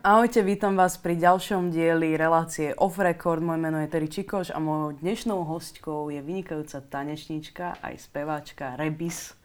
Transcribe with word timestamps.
Ahojte, 0.00 0.40
vítam 0.40 0.80
vás 0.80 0.96
pri 0.96 1.12
ďalšom 1.12 1.68
dieli 1.68 2.16
relácie 2.16 2.72
Off 2.80 2.96
Record. 2.96 3.44
Moje 3.44 3.60
meno 3.60 3.76
je 3.84 3.92
Terry 3.92 4.08
Čikoš 4.08 4.48
a 4.48 4.56
mojou 4.56 4.96
dnešnou 4.96 5.44
hostkou 5.44 6.08
je 6.08 6.24
vynikajúca 6.24 6.80
tanečníčka 6.80 7.76
aj 7.84 8.08
speváčka 8.08 8.80
Rebis. 8.80 9.36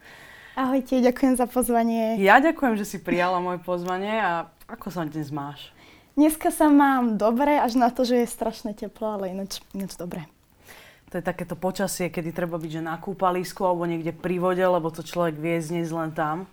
Ahojte, 0.55 1.03
ďakujem 1.03 1.35
za 1.35 1.51
pozvanie. 1.51 2.15
Ja 2.23 2.39
ďakujem, 2.39 2.79
že 2.79 2.87
si 2.87 3.03
prijala 3.03 3.43
moje 3.43 3.59
pozvanie 3.67 4.15
a 4.15 4.47
ako 4.71 4.95
sa 4.95 5.03
dnes 5.03 5.27
máš? 5.27 5.75
Dneska 6.15 6.47
sa 6.55 6.71
mám 6.71 7.19
dobre, 7.19 7.59
až 7.59 7.75
na 7.75 7.91
to, 7.91 8.07
že 8.07 8.23
je 8.23 8.27
strašne 8.31 8.71
teplo, 8.71 9.19
ale 9.19 9.35
ináč, 9.35 9.59
ináč 9.75 9.99
dobre. 9.99 10.23
To 11.11 11.19
je 11.19 11.23
takéto 11.27 11.59
počasie, 11.59 12.07
kedy 12.07 12.31
treba 12.31 12.55
byť 12.55 12.79
že 12.79 12.79
na 12.79 12.95
kúpalisku 12.95 13.59
alebo 13.67 13.83
niekde 13.83 14.15
pri 14.15 14.39
vode, 14.39 14.63
lebo 14.63 14.87
to 14.87 15.03
človek 15.03 15.35
vie 15.35 15.59
znieť 15.59 15.91
len 15.91 16.15
tam. 16.15 16.47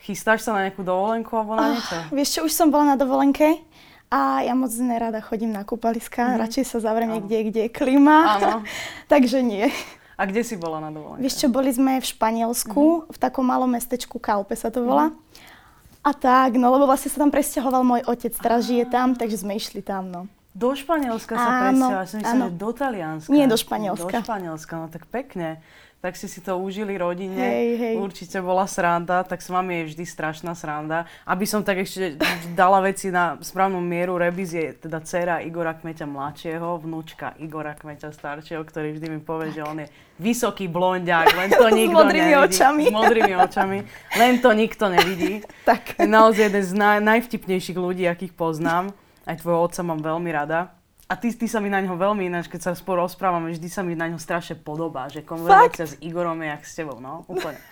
Chystáš 0.00 0.48
sa 0.48 0.56
na 0.56 0.68
nejakú 0.68 0.80
dovolenku 0.80 1.28
alebo 1.36 1.60
na 1.60 1.76
niečo? 1.76 1.92
Oh, 1.92 2.16
vieš 2.16 2.28
čo, 2.36 2.40
už 2.48 2.52
som 2.56 2.72
bola 2.72 2.92
na 2.92 2.96
dovolenke 2.96 3.60
a 4.08 4.42
ja 4.42 4.56
moc 4.56 4.72
nerada 4.80 5.20
chodím 5.22 5.52
na 5.52 5.62
kúpaliska. 5.62 6.24
Mm-hmm. 6.24 6.40
Radšej 6.40 6.64
sa 6.66 6.76
zavriem 6.82 7.10
niekde, 7.14 7.36
kde 7.52 7.60
je 7.68 7.70
klima. 7.70 8.40
Takže 9.12 9.44
nie. 9.44 9.68
A 10.16 10.24
kde 10.24 10.42
si 10.42 10.56
bola 10.56 10.80
na 10.80 10.90
dovolenke? 10.90 11.22
Vieš 11.22 11.44
čo, 11.44 11.46
boli 11.52 11.70
sme 11.70 12.00
v 12.00 12.06
Španielsku, 12.08 12.80
mm-hmm. 12.80 13.12
v 13.12 13.18
takom 13.20 13.44
malom 13.44 13.68
mestečku 13.68 14.16
Kalpe 14.18 14.56
sa 14.56 14.72
to 14.72 14.82
volá. 14.82 15.12
Mm-hmm. 15.12 16.00
A 16.00 16.10
tak, 16.16 16.56
no 16.56 16.72
lebo 16.72 16.88
vlastne 16.88 17.12
sa 17.12 17.20
tam 17.20 17.28
presťahoval 17.28 17.84
môj 17.84 18.02
otec, 18.08 18.32
teraz 18.40 18.64
žije 18.64 18.88
tam, 18.88 19.12
takže 19.12 19.44
sme 19.44 19.60
išli 19.60 19.84
tam, 19.84 20.08
no. 20.08 20.20
Do 20.56 20.72
Španielska 20.72 21.36
sa 21.36 21.70
presťahoval, 21.70 22.06
som 22.08 22.18
myslím, 22.24 22.40
že 22.50 22.56
do 22.56 22.70
Talianska. 22.72 23.28
Nie, 23.30 23.44
do 23.46 23.54
Španielska. 23.60 24.16
Do 24.16 24.24
Španielska, 24.24 24.72
no 24.80 24.86
tak 24.88 25.04
pekne 25.12 25.60
tak 26.00 26.16
si 26.16 26.32
si 26.32 26.40
to 26.40 26.56
užili 26.56 26.96
rodine. 26.96 27.36
Hej, 27.36 27.68
hej. 27.76 27.94
Určite 28.00 28.40
bola 28.40 28.64
sranda, 28.64 29.20
tak 29.20 29.44
s 29.44 29.52
vami 29.52 29.84
je 29.84 29.92
vždy 29.92 30.04
strašná 30.08 30.56
sranda. 30.56 31.04
Aby 31.28 31.44
som 31.44 31.60
tak 31.60 31.84
ešte 31.84 32.16
dala 32.56 32.80
veci 32.80 33.12
na 33.12 33.36
správnu 33.36 33.84
mieru, 33.84 34.16
Rebis 34.16 34.56
je 34.56 34.72
teda 34.80 35.04
dcera 35.04 35.44
Igora 35.44 35.76
Kmeťa 35.76 36.08
mladšieho, 36.08 36.80
vnúčka 36.80 37.36
Igora 37.36 37.76
Kmeťa 37.76 38.16
staršieho, 38.16 38.64
ktorý 38.64 38.96
vždy 38.96 39.06
mi 39.12 39.20
povie, 39.20 39.52
že 39.52 39.60
on 39.60 39.84
je 39.84 39.92
vysoký 40.16 40.72
blondiak, 40.72 41.36
len 41.36 41.52
to 41.52 41.68
nikto 41.76 41.92
S 41.92 41.98
modrými 42.00 42.32
nevidí. 42.32 42.44
očami. 42.48 42.84
S 42.88 42.92
modrými 42.96 43.34
očami. 43.36 43.78
Len 44.16 44.32
to 44.40 44.50
nikto 44.56 44.84
nevidí. 44.88 45.44
tak. 45.68 46.00
Je 46.00 46.08
naozaj 46.08 46.48
jeden 46.48 46.64
z 46.64 46.72
naj, 46.80 46.98
najvtipnejších 47.04 47.76
ľudí, 47.76 48.08
akých 48.08 48.32
poznám. 48.32 48.96
Aj 49.28 49.36
tvojho 49.36 49.68
otca 49.68 49.84
mám 49.84 50.00
veľmi 50.00 50.32
rada. 50.32 50.79
A 51.10 51.18
ty, 51.18 51.34
ty 51.34 51.50
sa 51.50 51.58
mi 51.58 51.66
na 51.66 51.82
ňo 51.82 51.98
veľmi 51.98 52.30
ináč, 52.30 52.46
keď 52.46 52.70
sa 52.70 52.72
spolu 52.78 53.02
rozprávame, 53.02 53.50
vždy 53.50 53.66
sa 53.66 53.82
mi 53.82 53.98
na 53.98 54.06
ňo 54.06 54.22
strašne 54.22 54.54
podobá, 54.54 55.10
že 55.10 55.26
konverzácia 55.26 55.90
s 55.90 55.98
Igorom 55.98 56.38
je 56.38 56.54
jak 56.54 56.62
s 56.62 56.74
tebou, 56.78 57.02
no, 57.02 57.26
úplne. 57.26 57.58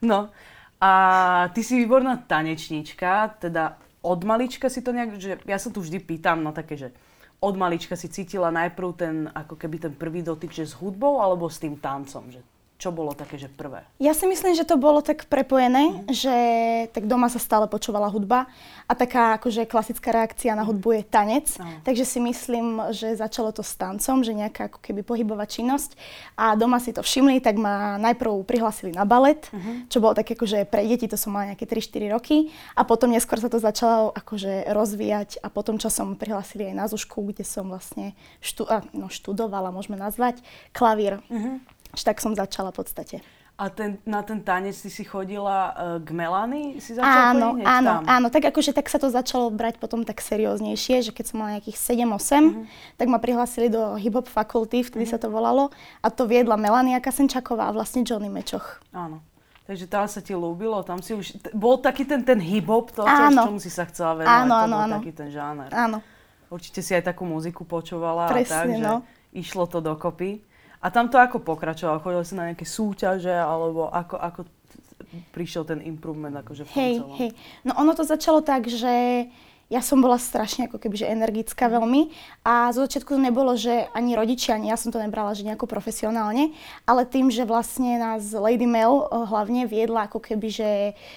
No. 0.00 0.32
A 0.80 0.90
ty 1.52 1.60
si 1.60 1.76
výborná 1.76 2.24
tanečníčka, 2.24 3.36
teda 3.36 3.76
od 4.00 4.24
malička 4.24 4.72
si 4.72 4.80
to 4.80 4.96
nejak, 4.96 5.20
že 5.20 5.36
ja 5.44 5.60
sa 5.60 5.68
tu 5.68 5.84
vždy 5.84 6.00
pýtam, 6.00 6.40
no 6.40 6.56
také, 6.56 6.72
že 6.80 6.88
od 7.36 7.52
malička 7.52 8.00
si 8.00 8.08
cítila 8.08 8.48
najprv 8.48 8.88
ten, 8.96 9.16
ako 9.28 9.60
keby 9.60 9.76
ten 9.76 9.92
prvý 9.92 10.24
dotyk, 10.24 10.56
že 10.56 10.64
s 10.64 10.76
hudbou 10.80 11.20
alebo 11.20 11.52
s 11.52 11.60
tým 11.60 11.76
tancom, 11.76 12.32
že 12.32 12.40
čo 12.80 12.88
bolo 12.88 13.12
také, 13.12 13.36
že 13.36 13.52
prvé? 13.52 13.84
Ja 14.00 14.16
si 14.16 14.24
myslím, 14.24 14.56
že 14.56 14.64
to 14.64 14.80
bolo 14.80 15.04
tak 15.04 15.28
prepojené, 15.28 16.08
mm. 16.08 16.16
že 16.16 16.36
tak 16.96 17.04
doma 17.04 17.28
sa 17.28 17.36
stále 17.36 17.68
počúvala 17.68 18.08
hudba 18.08 18.48
a 18.88 18.92
taká 18.96 19.36
akože 19.36 19.68
klasická 19.68 20.16
reakcia 20.16 20.56
na 20.56 20.64
hudbu 20.64 20.96
je 20.96 21.02
tanec. 21.04 21.46
Mm. 21.60 21.84
Takže 21.84 22.04
si 22.08 22.18
myslím, 22.24 22.80
že 22.96 23.20
začalo 23.20 23.52
to 23.52 23.60
s 23.60 23.76
tancom, 23.76 24.24
že 24.24 24.32
nejaká 24.32 24.72
ako 24.72 24.80
keby 24.80 25.04
pohybová 25.04 25.44
činnosť 25.44 25.92
a 26.40 26.56
doma 26.56 26.80
si 26.80 26.96
to 26.96 27.04
všimli, 27.04 27.44
tak 27.44 27.60
ma 27.60 28.00
najprv 28.00 28.48
prihlasili 28.48 28.96
na 28.96 29.04
balet, 29.04 29.44
mm-hmm. 29.52 29.92
čo 29.92 30.00
bolo 30.00 30.16
také 30.16 30.32
akože 30.32 30.64
pre 30.64 30.88
deti, 30.88 31.04
to 31.04 31.20
som 31.20 31.36
mala 31.36 31.52
nejaké 31.52 31.68
3-4 31.68 32.16
roky 32.16 32.48
a 32.72 32.88
potom 32.88 33.12
neskôr 33.12 33.36
sa 33.36 33.52
to 33.52 33.60
začalo 33.60 34.08
akože 34.16 34.72
rozvíjať 34.72 35.44
a 35.44 35.52
potom 35.52 35.76
čo 35.76 35.92
som 35.92 36.16
prihlasili 36.16 36.72
aj 36.72 36.74
na 36.80 36.88
Zušku, 36.88 37.28
kde 37.28 37.44
som 37.44 37.68
vlastne 37.68 38.16
štú, 38.40 38.64
no, 38.96 39.12
študovala, 39.12 39.68
môžeme 39.68 40.00
nazvať, 40.00 40.40
klavír. 40.72 41.20
Mm-hmm 41.28 41.79
až 41.94 42.00
tak 42.06 42.22
som 42.22 42.34
začala 42.34 42.70
v 42.70 42.78
podstate. 42.82 43.16
A 43.60 43.68
ten, 43.68 44.00
na 44.08 44.24
ten 44.24 44.40
tanec 44.40 44.72
ty 44.72 44.88
si 44.88 45.04
chodila 45.04 45.76
uh, 45.76 46.00
k 46.00 46.16
Melany? 46.16 46.80
Si 46.80 46.96
začala 46.96 47.36
áno, 47.36 47.60
áno, 47.60 47.92
tam? 48.00 48.02
áno. 48.08 48.26
Tak 48.32 48.48
akože 48.56 48.72
tak 48.72 48.88
sa 48.88 48.96
to 48.96 49.12
začalo 49.12 49.52
brať 49.52 49.76
potom 49.76 50.00
tak 50.00 50.24
serióznejšie, 50.24 51.04
že 51.04 51.12
keď 51.12 51.24
som 51.28 51.44
mala 51.44 51.60
nejakých 51.60 51.76
7-8, 51.76 52.08
mm-hmm. 52.08 52.64
tak 52.96 53.06
ma 53.12 53.20
prihlásili 53.20 53.68
do 53.68 54.00
hip-hop 54.00 54.32
fakulty, 54.32 54.80
vtedy 54.80 55.04
mm-hmm. 55.04 55.12
sa 55.12 55.20
to 55.20 55.28
volalo. 55.28 55.68
A 56.00 56.08
to 56.08 56.24
viedla 56.24 56.56
Melania 56.56 57.04
Kasenčaková 57.04 57.68
a 57.68 57.76
vlastne 57.76 58.00
Johnny 58.00 58.32
Mečoch. 58.32 58.80
Áno. 58.96 59.20
Takže 59.68 59.84
tam 59.92 60.08
sa 60.08 60.24
ti 60.24 60.32
ľúbilo, 60.32 60.80
tam 60.80 61.04
si 61.04 61.12
už... 61.12 61.44
T- 61.44 61.52
bol 61.52 61.76
taký 61.84 62.08
ten, 62.08 62.24
ten 62.24 62.40
hip-hop, 62.40 62.96
to, 62.96 63.04
čo, 63.04 63.44
čomu 63.44 63.60
si 63.60 63.68
sa 63.68 63.84
chcela 63.84 64.24
venovať, 64.24 64.40
áno, 64.40 64.54
to 64.56 64.64
áno, 64.64 64.72
bol 64.72 64.82
áno. 64.88 64.96
taký 65.04 65.12
ten 65.12 65.28
žáner. 65.28 65.70
Áno. 65.76 65.98
Určite 66.48 66.80
si 66.80 66.96
aj 66.96 67.12
takú 67.12 67.28
muziku 67.28 67.68
počúvala 67.68 68.26
Presne, 68.32 68.48
a 68.48 68.56
tak, 68.56 68.66
že 68.72 68.88
no. 68.88 69.04
išlo 69.36 69.68
to 69.68 69.84
dokopy. 69.84 70.42
A 70.80 70.88
tam 70.88 71.12
to 71.12 71.20
ako 71.20 71.44
pokračovalo? 71.44 72.00
Chodil 72.00 72.24
si 72.24 72.34
na 72.34 72.48
nejaké 72.52 72.64
súťaže, 72.64 73.32
alebo 73.32 73.92
ako, 73.92 74.16
ako 74.16 74.40
prišiel 75.34 75.68
ten 75.68 75.84
improvement 75.84 76.32
akože 76.40 76.64
v 76.64 76.70
hej, 76.72 76.94
celom? 77.04 77.16
Hej, 77.20 77.30
no 77.68 77.72
ono 77.76 77.92
to 77.92 78.04
začalo 78.06 78.40
tak, 78.40 78.64
že 78.70 79.26
ja 79.70 79.78
som 79.86 80.02
bola 80.02 80.18
strašne 80.18 80.66
ako 80.66 80.82
keby, 80.82 80.98
že 80.98 81.14
energická 81.14 81.70
veľmi 81.70 82.10
a 82.42 82.74
zo 82.74 82.82
začiatku 82.82 83.14
to 83.14 83.22
nebolo, 83.22 83.54
že 83.54 83.86
ani 83.94 84.18
rodičia, 84.18 84.58
ani 84.58 84.66
ja 84.66 84.74
som 84.74 84.90
to 84.90 84.98
nebrala, 84.98 85.30
že 85.30 85.46
nejako 85.46 85.70
profesionálne, 85.70 86.50
ale 86.82 87.06
tým, 87.06 87.30
že 87.30 87.46
vlastne 87.46 87.94
nás 88.02 88.34
Lady 88.34 88.66
Mel 88.66 89.06
eh, 89.06 89.30
hlavne 89.30 89.70
viedla 89.70 90.10
ako 90.10 90.18
keby, 90.18 90.48
že 90.50 90.70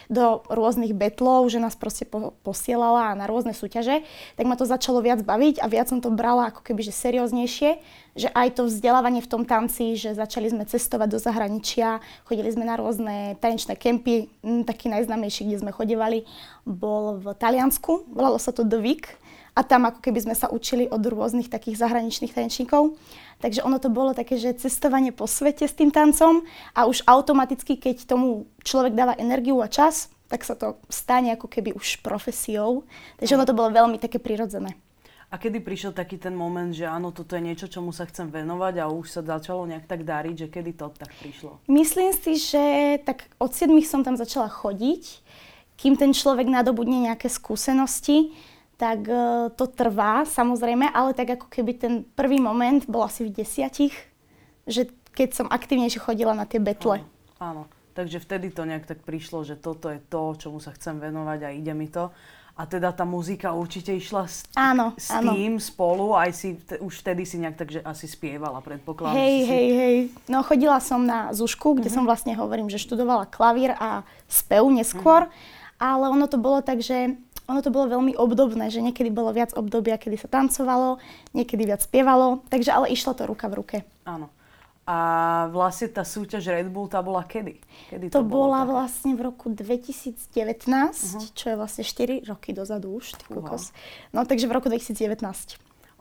do 0.06 0.46
rôznych 0.54 0.94
betlov, 0.94 1.50
že 1.50 1.58
nás 1.58 1.74
proste 1.74 2.06
po, 2.06 2.38
posielala 2.46 3.18
na 3.18 3.26
rôzne 3.26 3.58
súťaže, 3.58 4.06
tak 4.38 4.46
ma 4.46 4.54
to 4.54 4.70
začalo 4.70 5.02
viac 5.02 5.26
baviť 5.26 5.58
a 5.58 5.66
viac 5.66 5.90
som 5.90 5.98
to 5.98 6.14
brala 6.14 6.54
ako 6.54 6.62
keby, 6.62 6.86
že 6.86 6.94
serióznejšie, 6.94 7.82
že 8.14 8.30
aj 8.30 8.62
to 8.62 8.70
vzdelávanie 8.70 9.26
v 9.26 9.32
tom 9.32 9.44
tanci, 9.44 9.98
že 9.98 10.14
začali 10.14 10.50
sme 10.54 10.70
cestovať 10.70 11.10
do 11.10 11.20
zahraničia, 11.20 11.98
chodili 12.30 12.54
sme 12.54 12.66
na 12.66 12.78
rôzne 12.78 13.34
tanečné 13.42 13.74
kempy, 13.74 14.30
taký 14.66 14.90
najznámejší, 14.94 15.50
kde 15.50 15.62
sme 15.66 15.72
chodevali, 15.74 16.26
bol 16.66 17.18
v 17.18 17.34
Taliansku, 17.34 18.14
volalo 18.14 18.38
sa 18.38 18.54
to 18.54 18.62
The 18.62 18.78
a 19.54 19.62
tam 19.62 19.86
ako 19.86 20.02
keby 20.02 20.20
sme 20.26 20.36
sa 20.38 20.50
učili 20.50 20.90
od 20.90 21.02
rôznych 21.06 21.46
takých 21.46 21.78
zahraničných 21.78 22.34
tanečníkov. 22.34 22.98
Takže 23.38 23.62
ono 23.62 23.78
to 23.78 23.94
bolo 23.94 24.18
také, 24.18 24.42
že 24.42 24.58
cestovanie 24.58 25.14
po 25.14 25.30
svete 25.30 25.70
s 25.70 25.78
tým 25.78 25.94
tancom 25.94 26.42
a 26.74 26.90
už 26.90 27.06
automaticky, 27.06 27.78
keď 27.78 28.10
tomu 28.10 28.50
človek 28.66 28.98
dáva 28.98 29.14
energiu 29.22 29.62
a 29.62 29.70
čas, 29.70 30.10
tak 30.26 30.42
sa 30.42 30.58
to 30.58 30.82
stane 30.90 31.30
ako 31.38 31.46
keby 31.46 31.78
už 31.78 32.02
profesiou. 32.02 32.82
Takže 33.22 33.38
ono 33.38 33.46
to 33.46 33.54
bolo 33.54 33.70
veľmi 33.70 34.02
také 34.02 34.18
prirodzené. 34.18 34.74
A 35.34 35.42
kedy 35.42 35.66
prišiel 35.66 35.98
taký 35.98 36.22
ten 36.22 36.38
moment, 36.38 36.70
že 36.70 36.86
áno, 36.86 37.10
toto 37.10 37.34
je 37.34 37.42
niečo, 37.42 37.66
čomu 37.66 37.90
sa 37.90 38.06
chcem 38.06 38.30
venovať 38.30 38.86
a 38.86 38.94
už 38.94 39.10
sa 39.10 39.22
začalo 39.26 39.66
nejak 39.66 39.90
tak 39.90 40.06
dariť, 40.06 40.46
že 40.46 40.48
kedy 40.54 40.72
to 40.78 40.94
tak 40.94 41.10
prišlo? 41.18 41.58
Myslím 41.66 42.14
si, 42.14 42.38
že 42.38 42.62
tak 43.02 43.26
od 43.42 43.50
7 43.50 43.74
som 43.82 44.06
tam 44.06 44.14
začala 44.14 44.46
chodiť 44.46 45.26
kým 45.84 46.00
ten 46.00 46.16
človek 46.16 46.48
nadobudne 46.48 47.12
nejaké 47.12 47.30
skúsenosti, 47.30 48.32
tak 48.78 49.04
uh, 49.04 49.52
to 49.54 49.70
trvá 49.70 50.26
samozrejme, 50.26 50.88
ale 50.88 51.12
tak 51.12 51.36
ako 51.36 51.48
keby 51.52 51.72
ten 51.76 51.94
prvý 52.16 52.40
moment 52.42 52.84
bol 52.88 53.06
asi 53.06 53.28
v 53.28 53.36
desiatich, 53.36 53.92
že 54.64 54.90
keď 55.14 55.44
som 55.44 55.48
aktívnejšie 55.52 56.02
chodila 56.02 56.34
na 56.34 56.48
tie 56.48 56.64
betle. 56.64 57.04
Áno, 57.04 57.12
áno. 57.38 57.64
takže 57.94 58.24
vtedy 58.24 58.50
to 58.50 58.66
nejak 58.66 58.88
tak 58.88 59.04
prišlo, 59.06 59.46
že 59.46 59.60
toto 59.60 59.92
je 59.92 60.02
to, 60.10 60.40
čomu 60.40 60.58
sa 60.64 60.74
chcem 60.74 60.98
venovať 60.98 61.40
a 61.46 61.50
ide 61.54 61.74
mi 61.76 61.92
to. 61.92 62.16
A 62.54 62.70
teda 62.70 62.94
tá 62.94 63.02
muzika 63.02 63.50
určite 63.50 63.98
išla 63.98 64.30
s, 64.30 64.46
áno, 64.54 64.94
s 64.94 65.10
áno. 65.10 65.34
tým 65.34 65.58
spolu, 65.58 66.14
aj 66.14 66.32
si, 66.38 66.54
t- 66.54 66.78
už 66.78 67.02
vtedy 67.02 67.26
si 67.26 67.42
nejak 67.42 67.58
takže 67.58 67.80
asi 67.82 68.06
spievala, 68.06 68.62
predpokladám. 68.62 69.18
Hej, 69.18 69.36
si... 69.42 69.50
hej, 69.50 69.68
hej. 69.74 69.96
No 70.30 70.46
chodila 70.46 70.78
som 70.78 71.02
na 71.02 71.34
Zušku, 71.34 71.82
kde 71.82 71.90
uh-huh. 71.90 71.98
som 71.98 72.06
vlastne 72.06 72.38
hovorím, 72.38 72.70
že 72.70 72.78
študovala 72.78 73.26
klavír 73.26 73.74
a 73.74 74.06
spev 74.30 74.70
neskôr. 74.70 75.26
Uh-huh 75.26 75.62
ale 75.84 76.08
ono 76.08 76.32
to 76.32 76.40
bolo 76.40 76.64
tak, 76.64 76.80
že 76.80 77.20
ono 77.44 77.60
to 77.60 77.68
bolo 77.68 77.92
veľmi 77.92 78.16
obdobné, 78.16 78.72
že 78.72 78.80
niekedy 78.80 79.12
bolo 79.12 79.36
viac 79.36 79.52
obdobia, 79.52 80.00
kedy 80.00 80.16
sa 80.16 80.32
tancovalo, 80.32 80.96
niekedy 81.36 81.68
viac 81.68 81.84
spievalo, 81.84 82.40
takže 82.48 82.72
ale 82.72 82.96
išlo 82.96 83.12
to 83.12 83.28
ruka 83.28 83.52
v 83.52 83.58
ruke. 83.60 83.78
Áno. 84.08 84.32
A 84.84 84.98
vlastne 85.56 85.88
tá 85.88 86.04
súťaž 86.04 86.52
Red 86.52 86.68
Bull, 86.68 86.92
tá 86.92 87.00
bola 87.00 87.24
kedy? 87.24 87.56
kedy 87.88 88.06
to, 88.12 88.20
to 88.20 88.28
bola 88.28 88.68
také? 88.68 88.72
vlastne 88.76 89.12
v 89.16 89.22
roku 89.32 89.48
2019, 89.48 90.28
uh-huh. 90.28 91.24
čo 91.32 91.46
je 91.52 91.56
vlastne 91.56 91.84
4 91.88 92.28
roky 92.28 92.52
dozadu 92.52 92.92
už, 93.00 93.16
ty 93.16 93.24
kokos. 93.32 93.72
No 94.12 94.28
takže 94.28 94.44
v 94.44 94.60
roku 94.60 94.68
2019. 94.68 95.24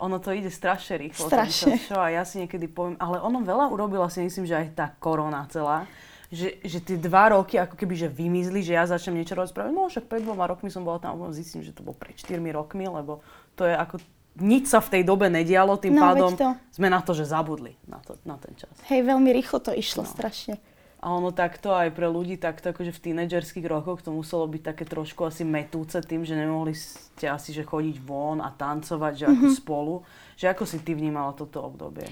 Ono 0.03 0.19
to 0.19 0.35
ide 0.35 0.51
strašne 0.51 0.99
rýchlo. 0.99 1.31
Strašne. 1.31 1.79
Čo, 1.79 1.95
a 1.95 2.11
ja 2.11 2.27
si 2.27 2.43
niekedy 2.43 2.67
poviem, 2.67 2.99
ale 2.99 3.23
ono 3.23 3.39
veľa 3.47 3.71
urobila 3.71 4.11
si 4.11 4.19
myslím, 4.27 4.51
že 4.51 4.59
aj 4.59 4.67
tá 4.75 4.87
korona 4.99 5.47
celá 5.47 5.87
že, 6.33 6.57
že 6.65 6.81
tie 6.81 6.97
dva 6.97 7.37
roky 7.37 7.61
ako 7.61 7.77
keby 7.77 7.93
že 7.93 8.09
vymizli, 8.09 8.65
že 8.65 8.73
ja 8.73 8.89
začnem 8.89 9.21
niečo 9.21 9.37
rozprávať. 9.37 9.69
No 9.69 9.85
však 9.85 10.09
pred 10.09 10.25
dvoma 10.25 10.49
rokmi 10.49 10.73
som 10.73 10.81
bola 10.81 10.97
tam 10.97 11.21
zistím, 11.29 11.61
že 11.61 11.77
to 11.77 11.85
bolo 11.85 11.93
pred 11.93 12.17
4 12.17 12.41
rokmi, 12.57 12.89
lebo 12.89 13.21
to 13.53 13.69
je 13.69 13.77
ako 13.77 14.01
nič 14.41 14.71
sa 14.71 14.81
v 14.81 14.99
tej 14.99 15.03
dobe 15.05 15.29
nedialo, 15.29 15.77
tým 15.77 15.97
no, 15.97 16.03
pádom 16.03 16.33
to. 16.33 16.57
sme 16.73 16.89
na 16.89 17.05
to, 17.05 17.13
že 17.13 17.29
zabudli 17.29 17.77
na, 17.85 18.01
to, 18.01 18.17
na 18.25 18.41
ten 18.41 18.57
čas. 18.57 18.73
Hej, 18.89 19.05
veľmi 19.05 19.29
rýchlo 19.35 19.61
to 19.61 19.73
išlo, 19.77 20.05
no. 20.05 20.09
strašne. 20.09 20.57
A 21.03 21.11
ono 21.19 21.35
takto 21.35 21.75
aj 21.75 21.91
pre 21.99 22.07
ľudí 22.07 22.39
takto 22.39 22.71
akože 22.71 22.95
v 22.95 23.03
tínedžerských 23.11 23.67
rokoch 23.67 24.07
to 24.07 24.15
muselo 24.15 24.47
byť 24.47 24.63
také 24.63 24.87
trošku 24.87 25.27
asi 25.27 25.43
metúce 25.43 25.99
tým, 25.99 26.23
že 26.23 26.39
nemohli 26.39 26.79
ste 26.79 27.27
asi 27.27 27.51
že 27.51 27.67
chodiť 27.67 27.99
von 27.99 28.39
a 28.39 28.55
tancovať, 28.55 29.13
že 29.19 29.25
ako 29.27 29.47
mm-hmm. 29.51 29.59
spolu. 29.59 29.95
Že 30.39 30.47
ako 30.55 30.63
si 30.63 30.79
ty 30.79 30.95
vnímala 30.95 31.35
toto 31.35 31.59
obdobie? 31.59 32.07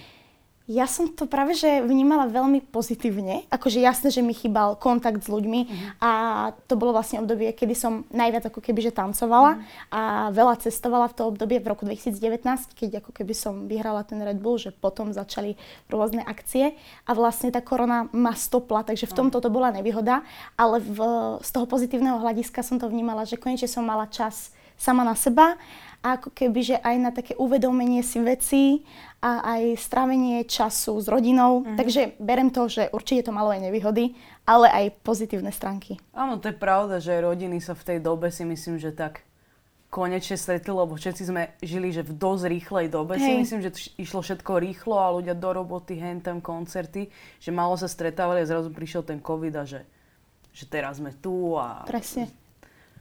Ja 0.71 0.87
som 0.87 1.11
to 1.11 1.27
práve 1.27 1.59
že 1.59 1.83
vnímala 1.83 2.31
veľmi 2.31 2.63
pozitívne. 2.71 3.43
Akože 3.51 3.83
jasné, 3.83 4.15
že 4.15 4.23
mi 4.23 4.31
chýbal 4.31 4.79
kontakt 4.79 5.19
s 5.19 5.27
ľuďmi 5.27 5.61
uh-huh. 5.67 5.91
a 5.99 6.11
to 6.71 6.79
bolo 6.79 6.95
vlastne 6.95 7.19
obdobie, 7.19 7.51
kedy 7.51 7.75
som 7.75 8.07
najviac 8.15 8.55
ako 8.55 8.63
keby 8.63 8.87
že 8.87 8.95
tancovala 8.95 9.59
uh-huh. 9.59 9.91
a 9.91 10.01
veľa 10.31 10.63
cestovala 10.63 11.11
v 11.11 11.17
to 11.19 11.23
obdobie 11.27 11.59
v 11.59 11.75
roku 11.75 11.83
2019, 11.83 12.79
keď 12.79 13.03
ako 13.03 13.11
keby 13.11 13.35
som 13.35 13.67
vyhrala 13.67 14.07
ten 14.07 14.23
Red 14.23 14.39
Bull, 14.39 14.63
že 14.63 14.71
potom 14.71 15.11
začali 15.11 15.59
rôzne 15.91 16.23
akcie 16.23 16.79
a 17.03 17.11
vlastne 17.19 17.51
tá 17.51 17.59
korona 17.59 18.07
ma 18.15 18.39
stopla, 18.39 18.87
takže 18.87 19.11
v 19.11 19.17
tomto 19.27 19.43
to 19.43 19.51
bola 19.51 19.75
nevýhoda, 19.75 20.23
ale 20.55 20.79
v, 20.79 21.03
z 21.43 21.51
toho 21.51 21.67
pozitívneho 21.67 22.23
hľadiska 22.23 22.63
som 22.63 22.79
to 22.79 22.87
vnímala, 22.87 23.27
že 23.27 23.43
konečne 23.43 23.67
som 23.67 23.83
mala 23.83 24.07
čas 24.07 24.55
sama 24.79 25.03
na 25.03 25.19
seba 25.19 25.59
ako 26.01 26.33
keby, 26.33 26.61
že 26.65 26.77
aj 26.81 26.97
na 26.97 27.11
také 27.13 27.37
uvedomenie 27.37 28.01
si 28.01 28.19
veci 28.25 28.63
a 29.21 29.45
aj 29.45 29.77
strávenie 29.77 30.49
času 30.49 30.97
s 30.97 31.07
rodinou. 31.13 31.61
Mm. 31.61 31.77
Takže 31.77 32.01
berem 32.17 32.49
to, 32.49 32.73
že 32.73 32.89
určite 32.89 33.29
to 33.29 33.37
malo 33.37 33.53
aj 33.53 33.69
nevýhody, 33.69 34.17
ale 34.49 34.73
aj 34.73 34.97
pozitívne 35.05 35.53
stránky. 35.53 36.01
Áno, 36.17 36.41
to 36.41 36.49
je 36.49 36.57
pravda, 36.57 36.99
že 37.05 37.21
rodiny 37.21 37.61
sa 37.61 37.77
v 37.77 37.85
tej 37.85 37.99
dobe 38.01 38.33
si 38.33 38.49
myslím, 38.49 38.81
že 38.81 38.97
tak 38.97 39.29
konečne 39.93 40.39
stretli, 40.39 40.71
lebo 40.73 40.95
všetci 40.95 41.23
sme 41.27 41.53
žili 41.61 41.91
že 41.91 42.07
v 42.07 42.15
dosť 42.17 42.45
rýchlej 42.49 42.87
dobe. 42.89 43.19
Hej. 43.19 43.27
Si 43.27 43.33
myslím, 43.45 43.61
že 43.61 43.71
išlo 44.01 44.23
všetko 44.23 44.63
rýchlo 44.63 44.97
a 44.97 45.13
ľudia 45.13 45.37
do 45.37 45.51
roboty, 45.51 45.99
hen 45.99 46.23
tam 46.23 46.39
koncerty, 46.41 47.11
že 47.43 47.51
malo 47.51 47.77
sa 47.77 47.91
stretávali 47.91 48.41
a 48.41 48.49
zrazu 48.49 48.71
prišiel 48.73 49.03
ten 49.03 49.19
covid 49.19 49.53
a 49.59 49.67
že, 49.67 49.83
že 50.55 50.65
teraz 50.65 51.03
sme 51.03 51.13
tu 51.19 51.59
a 51.59 51.85
Presne 51.85 52.40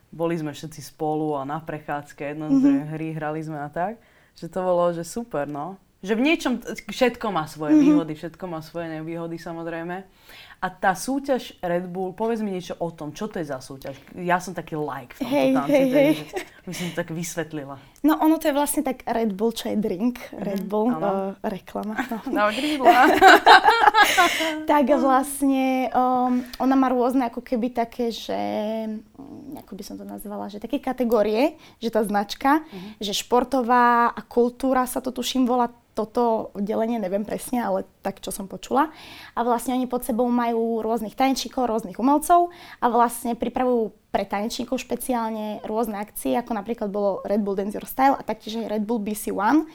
boli 0.10 0.38
sme 0.38 0.54
všetci 0.54 0.82
spolu 0.82 1.38
a 1.38 1.46
na 1.46 1.62
prechádzke, 1.62 2.34
jedno 2.34 2.50
mm-hmm. 2.50 2.90
hry 2.98 3.08
hrali 3.14 3.42
sme 3.46 3.62
a 3.62 3.70
tak. 3.70 4.02
Že 4.38 4.46
to 4.50 4.60
bolo, 4.64 4.84
že 4.94 5.04
super, 5.06 5.46
no. 5.46 5.78
Že 6.00 6.16
v 6.16 6.26
niečom, 6.32 6.54
všetko 6.88 7.28
má 7.28 7.44
svoje 7.44 7.76
mm-hmm. 7.76 7.88
výhody, 7.92 8.14
všetko 8.16 8.46
má 8.48 8.64
svoje 8.64 8.88
nevýhody 8.88 9.36
samozrejme. 9.36 10.08
A 10.60 10.68
tá 10.68 10.92
súťaž 10.92 11.56
Red 11.64 11.88
Bull, 11.88 12.12
povedz 12.12 12.44
mi 12.44 12.52
niečo 12.52 12.76
o 12.84 12.92
tom, 12.92 13.16
čo 13.16 13.32
to 13.32 13.40
je 13.40 13.48
za 13.48 13.64
súťaž? 13.64 13.96
Ja 14.20 14.44
som 14.44 14.52
taký 14.52 14.76
like 14.76 15.16
v 15.16 15.24
tomto 15.24 15.32
hey, 15.32 15.52
tanci, 15.56 15.72
hey, 15.72 15.88
hey. 15.88 16.14
by 16.68 16.74
som 16.76 16.86
to 16.92 16.96
tak 17.00 17.10
vysvetlila. 17.16 17.80
No 18.04 18.20
ono 18.20 18.36
to 18.36 18.52
je 18.52 18.56
vlastne 18.56 18.84
tak 18.84 19.08
Red 19.08 19.32
Bull, 19.36 19.56
čo 19.56 19.72
je 19.72 19.80
drink, 19.80 20.20
mm-hmm. 20.20 20.44
Red 20.44 20.64
Bull, 20.68 20.92
uh, 20.92 21.32
reklama. 21.48 21.96
No, 22.28 22.52
no 22.52 22.52
tak 24.72 24.86
vlastne 25.00 25.88
um, 25.96 26.44
ona 26.60 26.76
má 26.76 26.92
rôzne 26.92 27.32
ako 27.32 27.40
keby 27.40 27.72
také, 27.72 28.12
že 28.12 28.36
ako 29.62 29.76
by 29.76 29.84
som 29.84 29.96
to 30.00 30.06
nazvala, 30.08 30.48
že 30.48 30.64
také 30.64 30.80
kategórie, 30.80 31.60
že 31.84 31.92
tá 31.92 32.02
značka, 32.04 32.64
mm-hmm. 32.64 33.04
že 33.04 33.14
športová 33.14 34.12
a 34.12 34.22
kultúra 34.24 34.88
sa 34.88 35.04
to 35.04 35.12
tuším 35.12 35.46
volá 35.46 35.70
toto 36.00 36.56
delenie 36.56 36.96
neviem 36.96 37.28
presne, 37.28 37.60
ale 37.60 37.84
tak, 38.00 38.24
čo 38.24 38.32
som 38.32 38.48
počula. 38.48 38.88
A 39.36 39.44
vlastne 39.44 39.76
oni 39.76 39.84
pod 39.84 40.08
sebou 40.08 40.32
majú 40.32 40.80
rôznych 40.80 41.12
tanečníkov, 41.12 41.68
rôznych 41.68 42.00
umelcov 42.00 42.56
a 42.80 42.86
vlastne 42.88 43.36
pripravujú 43.36 43.92
pre 44.08 44.24
tanečníkov 44.24 44.80
špeciálne 44.80 45.60
rôzne 45.68 46.00
akcie, 46.00 46.40
ako 46.40 46.56
napríklad 46.56 46.88
bolo 46.88 47.20
Red 47.28 47.44
Bull 47.44 47.60
Dance 47.60 47.76
Your 47.76 47.84
Style 47.84 48.16
a 48.16 48.24
taktiež 48.24 48.64
aj 48.64 48.80
Red 48.80 48.84
Bull 48.88 49.04
BC 49.04 49.36
One. 49.36 49.68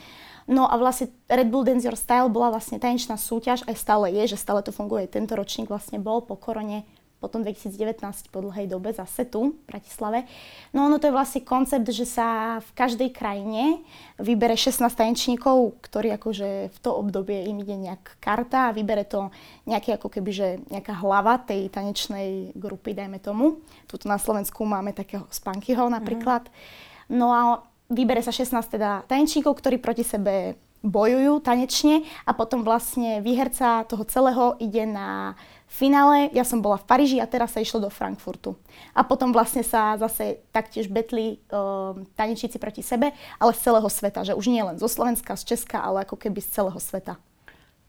No 0.45 0.65
a 0.69 0.77
vlastne 0.81 1.13
Red 1.29 1.49
Bull 1.53 1.65
Dance 1.65 1.85
Your 1.85 1.97
Style 1.97 2.29
bola 2.33 2.53
vlastne 2.53 2.81
tanečná 2.81 3.21
súťaž, 3.21 3.61
aj 3.69 3.77
stále 3.77 4.09
je, 4.13 4.33
že 4.33 4.41
stále 4.41 4.65
to 4.65 4.73
funguje. 4.73 5.05
Tento 5.05 5.37
ročník 5.37 5.69
vlastne 5.69 6.01
bol 6.01 6.25
po 6.25 6.37
korone 6.37 6.89
potom 7.25 7.41
2019 7.41 7.97
po 8.29 8.45
dlhej 8.45 8.69
dobe 8.69 8.93
zase 8.93 9.25
tu, 9.25 9.57
v 9.57 9.63
Bratislave. 9.65 10.29
No 10.69 10.85
ono 10.85 11.01
to 11.01 11.09
je 11.09 11.17
vlastne 11.17 11.41
koncept, 11.41 11.89
že 11.89 12.05
sa 12.05 12.61
v 12.61 12.69
každej 12.77 13.09
krajine 13.09 13.81
vybere 14.21 14.53
16 14.53 14.85
tanečníkov, 14.93 15.81
ktorí 15.81 16.13
akože 16.13 16.69
v 16.69 16.77
to 16.77 16.93
obdobie 16.93 17.49
im 17.49 17.65
ide 17.65 17.73
nejak 17.73 18.21
karta 18.21 18.69
a 18.69 18.75
vybere 18.77 19.09
to 19.09 19.33
nejaký 19.65 19.97
ako 19.97 20.13
keby, 20.13 20.29
že 20.29 20.47
nejaká 20.69 20.93
hlava 21.01 21.41
tej 21.41 21.73
tanečnej 21.73 22.53
grupy, 22.53 22.93
dajme 22.93 23.17
tomu. 23.17 23.57
Tuto 23.89 24.05
na 24.05 24.21
Slovensku 24.21 24.61
máme 24.61 24.93
takého 24.93 25.25
Spankyho 25.33 25.89
napríklad. 25.89 26.45
Mm. 26.45 27.17
No 27.17 27.33
a 27.33 27.41
vybere 27.89 28.21
sa 28.21 28.29
16 28.29 28.53
teda 28.69 29.01
tanečníkov, 29.09 29.57
ktorí 29.57 29.81
proti 29.81 30.05
sebe 30.05 30.61
bojujú 30.85 31.41
tanečne 31.41 32.05
a 32.29 32.31
potom 32.37 32.61
vlastne 32.61 33.19
výherca 33.25 33.89
toho 33.89 34.05
celého 34.05 34.53
ide 34.61 34.85
na 34.85 35.33
finále 35.75 36.31
ja 36.31 36.47
som 36.47 36.63
bola 36.63 36.79
v 36.79 36.87
Paríži 36.87 37.17
a 37.19 37.27
teraz 37.27 37.51
sa 37.51 37.59
išlo 37.59 37.83
do 37.83 37.91
Frankfurtu. 37.91 38.55
A 38.95 39.03
potom 39.03 39.35
vlastne 39.35 39.61
sa 39.61 39.99
zase 39.99 40.39
taktiež 40.55 40.87
betli 40.87 41.43
uh, 41.51 41.91
tanečníci 42.15 42.55
proti 42.55 42.79
sebe, 42.79 43.11
ale 43.35 43.51
z 43.51 43.59
celého 43.67 43.89
sveta, 43.91 44.23
že 44.23 44.37
už 44.39 44.47
nie 44.47 44.63
len 44.63 44.79
zo 44.79 44.87
Slovenska, 44.87 45.35
z 45.35 45.55
Česka, 45.55 45.83
ale 45.83 46.07
ako 46.07 46.15
keby 46.15 46.39
z 46.39 46.49
celého 46.55 46.79
sveta. 46.79 47.19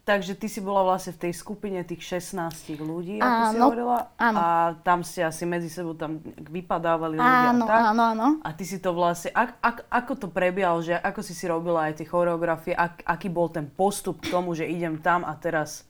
Takže 0.07 0.39
ty 0.39 0.47
si 0.47 0.63
bola 0.63 0.87
vlastne 0.87 1.19
v 1.19 1.27
tej 1.27 1.33
skupine 1.35 1.83
tých 1.83 2.23
16 2.31 2.79
ľudí, 2.79 3.19
ako 3.19 3.27
áno, 3.27 3.51
si 3.51 3.57
hovorila. 3.59 3.99
Áno. 4.15 4.39
A 4.39 4.47
tam 4.87 5.03
ste 5.03 5.27
asi 5.27 5.43
medzi 5.43 5.67
sebou 5.67 5.99
tam 5.99 6.23
vypadávali 6.47 7.19
ľudia. 7.19 7.51
Áno, 7.51 7.67
tak? 7.67 7.83
áno, 7.91 8.03
áno. 8.15 8.27
A 8.47 8.55
ty 8.55 8.63
si 8.63 8.79
to 8.79 8.95
vlastne, 8.95 9.35
ak, 9.35 9.59
ak, 9.59 9.77
ako 9.91 10.13
to 10.15 10.27
prebiehalo, 10.31 10.79
že 10.79 10.95
ako 10.95 11.27
si 11.27 11.35
si 11.35 11.51
robila 11.51 11.91
aj 11.91 11.99
tie 11.99 12.07
choreografie, 12.07 12.79
ak, 12.79 13.03
aký 13.03 13.27
bol 13.27 13.51
ten 13.51 13.67
postup 13.67 14.23
k 14.23 14.31
tomu, 14.31 14.55
že 14.55 14.71
idem 14.71 14.95
tam 15.03 15.27
a 15.27 15.35
teraz 15.35 15.83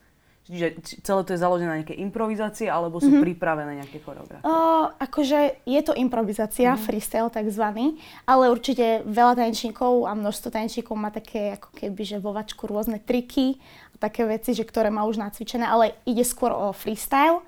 Čiže 0.46 0.78
celé 1.02 1.20
to 1.26 1.34
je 1.34 1.42
založené 1.42 1.66
na 1.66 1.78
nejaké 1.82 1.98
improvizácie, 1.98 2.70
alebo 2.70 3.02
sú 3.02 3.10
mm-hmm. 3.10 3.26
pripravené 3.26 3.72
nejaké 3.82 3.98
choreografie? 3.98 4.46
Uh, 4.46 4.94
akože 5.02 5.66
je 5.66 5.80
to 5.82 5.90
improvizácia, 5.98 6.78
mm-hmm. 6.78 6.86
freestyle 6.86 7.30
takzvaný, 7.34 7.98
ale 8.30 8.54
určite 8.54 9.02
veľa 9.10 9.42
tanečníkov 9.42 10.06
a 10.06 10.14
množstvo 10.14 10.54
tanečníkov 10.54 10.94
má 10.94 11.10
také 11.10 11.58
ako 11.58 11.74
keby, 11.74 12.02
že 12.06 12.22
vo 12.22 12.30
vačku 12.30 12.70
rôzne 12.70 13.02
triky 13.02 13.58
a 13.98 14.06
také 14.06 14.22
veci, 14.22 14.54
že 14.54 14.62
ktoré 14.62 14.86
má 14.86 15.02
už 15.02 15.18
nacvičené, 15.18 15.66
ale 15.66 15.98
ide 16.06 16.22
skôr 16.22 16.54
o 16.54 16.70
freestyle 16.70 17.42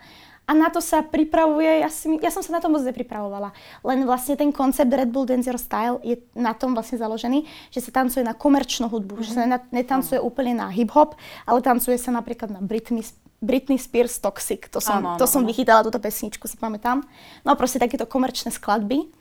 a 0.49 0.57
na 0.57 0.73
to 0.73 0.81
sa 0.81 1.05
pripravuje, 1.05 1.85
ja, 1.85 1.93
si, 1.93 2.09
ja 2.25 2.33
som 2.33 2.41
sa 2.41 2.57
na 2.57 2.61
to 2.65 2.73
moc 2.73 2.81
nepripravovala. 2.81 3.53
Len 3.85 4.09
vlastne 4.09 4.33
ten 4.33 4.49
koncept 4.49 4.89
Red 4.89 5.13
Bull 5.13 5.29
Dance 5.29 5.45
Your 5.45 5.61
Style 5.61 6.01
je 6.01 6.17
na 6.33 6.57
tom 6.57 6.73
vlastne 6.73 6.97
založený, 6.97 7.45
že 7.69 7.85
sa 7.85 7.93
tancuje 7.93 8.25
na 8.25 8.33
komerčnú 8.33 8.89
hudbu, 8.89 9.21
mm-hmm. 9.21 9.29
že 9.29 9.37
sa 9.37 9.45
mhm. 9.45 9.69
netancuje 9.69 10.17
úplne 10.17 10.57
na 10.57 10.73
hip-hop, 10.73 11.21
ale 11.45 11.61
tancuje 11.61 12.01
sa 12.01 12.09
napríklad 12.17 12.49
na 12.49 12.65
Britney, 12.65 13.05
Britney 13.45 13.77
Spears 13.77 14.17
Toxic. 14.25 14.73
To 14.73 14.81
som, 14.81 15.05
áno, 15.05 15.21
to 15.21 15.29
som 15.29 15.45
vychytala, 15.45 15.85
túto 15.85 16.01
pesničku 16.01 16.49
si 16.49 16.57
pamätám. 16.57 17.05
No 17.45 17.53
proste 17.53 17.77
takéto 17.77 18.09
komerčné 18.09 18.49
skladby. 18.49 19.18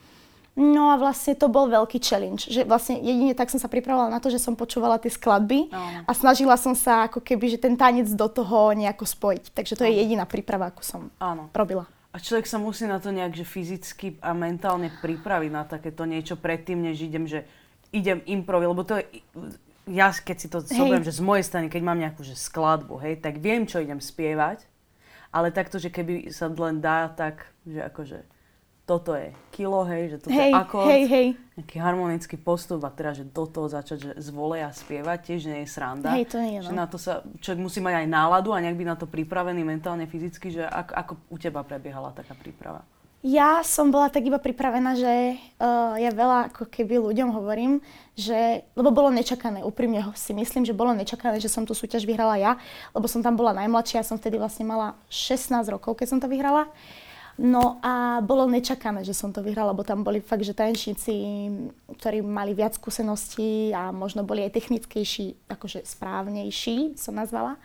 No 0.57 0.89
a 0.89 0.97
vlastne 0.97 1.37
to 1.37 1.53
bol 1.53 1.69
veľký 1.69 2.01
challenge, 2.01 2.49
že 2.49 2.65
vlastne 2.65 2.97
jedine 2.97 3.37
tak 3.37 3.53
som 3.53 3.61
sa 3.61 3.69
pripravovala 3.69 4.09
na 4.09 4.17
to, 4.17 4.33
že 4.33 4.41
som 4.41 4.57
počúvala 4.57 4.97
tie 4.97 5.13
skladby 5.13 5.69
no. 5.69 6.01
a 6.01 6.11
snažila 6.17 6.57
som 6.57 6.73
sa 6.73 7.05
ako 7.05 7.21
keby, 7.21 7.53
že 7.53 7.61
ten 7.61 7.77
tanec 7.77 8.09
do 8.09 8.25
toho 8.25 8.73
nejako 8.73 9.05
spojiť. 9.05 9.53
Takže 9.53 9.77
to 9.77 9.85
je 9.85 9.93
jediná 10.01 10.25
príprava, 10.25 10.73
akú 10.73 10.81
som 10.81 11.13
Áno. 11.21 11.53
robila. 11.53 11.85
A 12.09 12.17
človek 12.17 12.49
sa 12.49 12.57
musí 12.57 12.89
na 12.89 12.97
to 12.97 13.13
nejak 13.13 13.37
že 13.37 13.45
fyzicky 13.45 14.17
a 14.17 14.33
mentálne 14.33 14.89
pripraviť 14.89 15.51
na 15.53 15.61
takéto 15.61 16.09
niečo 16.09 16.33
predtým, 16.33 16.81
než 16.81 17.05
idem, 17.05 17.29
že 17.29 17.45
idem 17.93 18.25
improvi, 18.25 18.65
lebo 18.65 18.81
to 18.81 18.97
je, 18.97 19.21
ja 19.93 20.09
keď 20.09 20.37
si 20.41 20.47
to 20.49 20.65
zoberiem, 20.65 21.05
že 21.05 21.13
z 21.13 21.21
mojej 21.21 21.45
strany, 21.45 21.69
keď 21.69 21.81
mám 21.85 22.01
nejakú 22.01 22.25
že 22.25 22.33
skladbu, 22.33 22.97
hej, 23.05 23.21
tak 23.21 23.37
viem, 23.37 23.69
čo 23.69 23.77
idem 23.77 24.01
spievať, 24.01 24.65
ale 25.29 25.53
takto, 25.53 25.77
že 25.77 25.93
keby 25.93 26.33
sa 26.33 26.49
len 26.49 26.81
dá, 26.81 27.13
tak, 27.13 27.45
že 27.61 27.85
akože 27.85 28.36
toto 28.87 29.11
je 29.19 29.35
kilo, 29.51 29.83
hej, 29.83 30.15
že 30.15 30.17
toto 30.23 30.31
hej, 30.31 30.47
je 30.47 30.55
akord, 30.55 30.87
hej, 30.87 31.03
hej. 31.11 31.27
nejaký 31.59 31.77
harmonický 31.83 32.39
postup 32.39 32.87
a 32.87 32.89
teraz, 32.89 33.19
že 33.19 33.27
do 33.27 33.43
toho 33.43 33.67
začať 33.67 33.97
že 33.99 34.11
z 34.15 34.29
a 34.63 34.71
spievať, 34.71 35.17
tiež 35.27 35.51
nie 35.51 35.67
je 35.67 35.67
sranda. 35.67 36.15
Hej, 36.15 36.31
to 36.31 36.39
nie 36.39 36.55
je, 36.55 36.59
no. 36.63 36.67
Že 36.71 36.73
na 36.73 36.85
to 36.87 36.95
sa 36.95 37.19
človek 37.43 37.59
musí 37.59 37.83
mať 37.83 37.99
aj 37.99 38.07
náladu 38.07 38.55
a 38.55 38.63
nejak 38.63 38.79
byť 38.79 38.87
na 38.87 38.95
to 38.95 39.05
pripravený 39.11 39.61
mentálne, 39.67 40.07
fyzicky, 40.07 40.55
že 40.55 40.63
ako, 40.63 40.91
ako 40.95 41.11
u 41.27 41.37
teba 41.37 41.67
prebiehala 41.67 42.15
taká 42.15 42.31
príprava? 42.31 42.87
Ja 43.27 43.59
som 43.65 43.91
bola 43.91 44.07
tak 44.07 44.23
iba 44.23 44.39
pripravená, 44.39 44.95
že 44.95 45.35
uh, 45.35 45.99
ja 45.99 46.13
veľa 46.13 46.53
ako 46.53 46.69
keby 46.69 47.01
ľuďom 47.11 47.33
hovorím, 47.35 47.83
že, 48.15 48.63
lebo 48.71 48.93
bolo 48.93 49.11
nečakané, 49.11 49.67
úprimne 49.67 49.99
si 50.15 50.31
myslím, 50.31 50.63
že 50.63 50.71
bolo 50.71 50.95
nečakané, 50.95 51.41
že 51.43 51.51
som 51.51 51.67
tú 51.67 51.75
súťaž 51.75 52.07
vyhrala 52.07 52.39
ja, 52.39 52.55
lebo 52.95 53.09
som 53.09 53.19
tam 53.19 53.35
bola 53.35 53.57
najmladšia, 53.57 53.99
ja 53.99 54.07
som 54.07 54.15
vtedy 54.15 54.39
vlastne 54.39 54.63
mala 54.69 54.95
16 55.11 55.59
rokov, 55.67 55.99
keď 55.99 56.07
som 56.07 56.19
to 56.23 56.31
vyhrala. 56.31 56.71
No 57.37 57.77
a 57.85 58.17
bolo 58.25 58.49
nečakané, 58.49 59.05
že 59.05 59.13
som 59.13 59.29
to 59.29 59.45
vyhrala, 59.45 59.69
lebo 59.69 59.85
tam 59.85 60.01
boli 60.01 60.25
fakt, 60.25 60.41
že 60.41 60.57
tanečníci, 60.57 61.13
ktorí 62.01 62.25
mali 62.25 62.57
viac 62.57 62.73
skúseností 62.73 63.69
a 63.77 63.93
možno 63.93 64.25
boli 64.25 64.41
aj 64.41 64.57
technickejší, 64.57 65.45
akože 65.45 65.85
správnejší, 65.85 66.97
som 66.97 67.13
nazvala. 67.13 67.61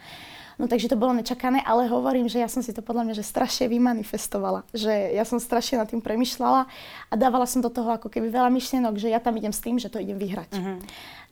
No 0.61 0.69
takže 0.69 0.93
to 0.93 1.01
bolo 1.01 1.17
nečakané, 1.17 1.65
ale 1.65 1.89
hovorím, 1.89 2.29
že 2.29 2.37
ja 2.37 2.49
som 2.53 2.61
si 2.61 2.77
to 2.77 2.85
podľa 2.85 3.09
mňa 3.09 3.15
že 3.17 3.25
strašne 3.25 3.67
vymanifestovala. 3.73 4.69
Že 4.77 5.17
ja 5.17 5.25
som 5.25 5.41
strašne 5.41 5.81
nad 5.81 5.89
tým 5.89 6.05
premyšľala 6.05 6.69
a 7.09 7.15
dávala 7.17 7.49
som 7.49 7.65
do 7.65 7.73
toho 7.73 7.97
ako 7.97 8.13
keby 8.13 8.29
veľa 8.29 8.53
myšlienok, 8.53 9.01
že 9.01 9.09
ja 9.09 9.19
tam 9.19 9.41
idem 9.41 9.57
s 9.57 9.65
tým, 9.65 9.81
že 9.81 9.89
to 9.89 9.97
idem 9.97 10.21
vyhrať. 10.21 10.53
Uh-huh. 10.53 10.77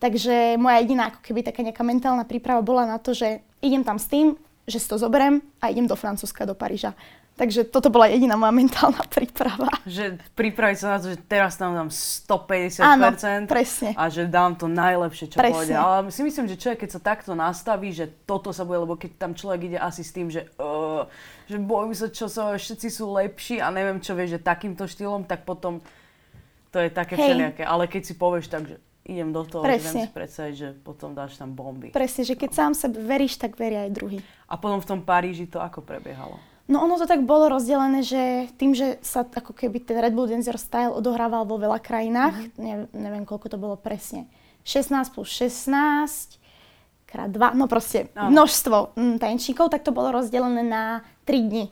Takže 0.01 0.57
moja 0.57 0.81
jediná 0.81 1.13
ako 1.13 1.21
keby 1.21 1.45
taká 1.45 1.61
nejaká 1.61 1.85
mentálna 1.85 2.25
príprava 2.25 2.65
bola 2.65 2.89
na 2.89 2.97
to, 2.97 3.13
že 3.13 3.45
idem 3.61 3.85
tam 3.85 4.01
s 4.01 4.09
tým, 4.09 4.33
že 4.65 4.81
si 4.81 4.89
to 4.89 4.97
zoberiem 4.97 5.45
a 5.61 5.69
idem 5.69 5.85
do 5.85 5.95
Francúzska, 5.99 6.49
do 6.49 6.57
Paríža. 6.57 6.97
Takže 7.41 7.73
toto 7.73 7.89
bola 7.89 8.05
jediná 8.05 8.37
moja 8.37 8.53
mentálna 8.53 9.01
príprava. 9.17 9.73
Že 9.89 10.21
pripraviť 10.37 10.77
sa 10.77 10.87
na 10.93 10.97
to, 11.01 11.17
že 11.17 11.19
teraz 11.25 11.57
tam 11.57 11.73
dám 11.73 11.89
150% 11.89 12.85
Áno, 12.85 13.09
presne. 13.49 13.97
a 13.97 14.13
že 14.13 14.29
dám 14.29 14.61
to 14.61 14.69
najlepšie, 14.69 15.33
čo 15.33 15.41
Presne. 15.41 15.57
pôjde. 15.57 15.75
Ale 15.81 16.13
si 16.13 16.21
myslím, 16.21 16.45
že 16.53 16.61
človek, 16.61 16.85
keď 16.85 16.91
sa 16.93 17.01
takto 17.01 17.33
nastaví, 17.33 17.97
že 17.97 18.13
toto 18.29 18.53
sa 18.53 18.69
bude, 18.69 18.85
lebo 18.85 18.93
keď 19.01 19.17
tam 19.17 19.33
človek 19.33 19.73
ide 19.73 19.79
asi 19.81 20.05
s 20.05 20.13
tým, 20.13 20.29
že, 20.29 20.53
uh, 20.61 21.09
že 21.49 21.57
bojím 21.57 21.97
sa, 21.97 22.13
čo 22.13 22.29
sa, 22.29 22.53
všetci 22.53 22.89
sú 22.93 23.09
lepší 23.09 23.65
a 23.65 23.73
neviem 23.73 24.05
čo, 24.05 24.13
vieš, 24.13 24.37
že 24.37 24.41
takýmto 24.45 24.85
štýlom, 24.85 25.25
tak 25.25 25.49
potom 25.49 25.81
to 26.69 26.77
je 26.77 26.93
také 26.93 27.17
Hej. 27.17 27.25
všelijaké. 27.25 27.63
Ale 27.65 27.89
keď 27.89 28.03
si 28.05 28.15
povieš 28.21 28.53
tak, 28.53 28.69
že 28.69 28.77
idem 29.09 29.33
do 29.33 29.49
toho, 29.49 29.65
že 29.65 29.81
viem 29.81 29.81
Presne. 29.81 30.05
si 30.05 30.11
predstaviť, 30.13 30.55
že 30.61 30.69
potom 30.77 31.17
dáš 31.17 31.41
tam 31.41 31.57
bomby. 31.57 31.89
Presne, 31.89 32.21
že 32.21 32.37
keď 32.37 32.51
sám 32.53 32.73
sebe 32.77 33.01
veríš, 33.01 33.41
tak 33.41 33.57
veria 33.57 33.89
aj 33.89 33.97
druhý. 33.97 34.21
A 34.45 34.61
potom 34.61 34.77
v 34.77 34.87
tom 34.87 35.01
Paríži 35.01 35.49
to 35.49 35.57
ako 35.57 35.81
prebiehalo? 35.81 36.50
No 36.71 36.87
ono 36.87 36.95
to 36.95 37.11
tak 37.11 37.27
bolo 37.27 37.50
rozdelené, 37.50 38.07
že 38.07 38.47
tým, 38.55 38.79
že 38.79 39.03
sa 39.03 39.27
ako 39.27 39.50
keby 39.50 39.83
ten 39.83 39.99
Red 39.99 40.15
Bull 40.15 40.31
Dancer 40.31 40.55
Style 40.55 40.95
odohrával 40.95 41.43
vo 41.43 41.59
veľa 41.59 41.83
krajinách, 41.83 42.55
ne, 42.62 42.87
neviem 42.95 43.27
koľko 43.27 43.50
to 43.50 43.59
bolo 43.59 43.75
presne, 43.75 44.31
16 44.62 45.11
plus 45.11 45.27
16 45.35 46.39
krát 47.11 47.27
2, 47.27 47.59
no 47.59 47.67
proste 47.67 48.07
Áno. 48.15 48.31
množstvo 48.31 48.95
mm, 48.95 49.17
tanečníkov, 49.19 49.75
tak 49.75 49.83
to 49.83 49.91
bolo 49.91 50.15
rozdelené 50.15 50.62
na 50.62 51.03
3 51.27 51.50
dni. 51.50 51.67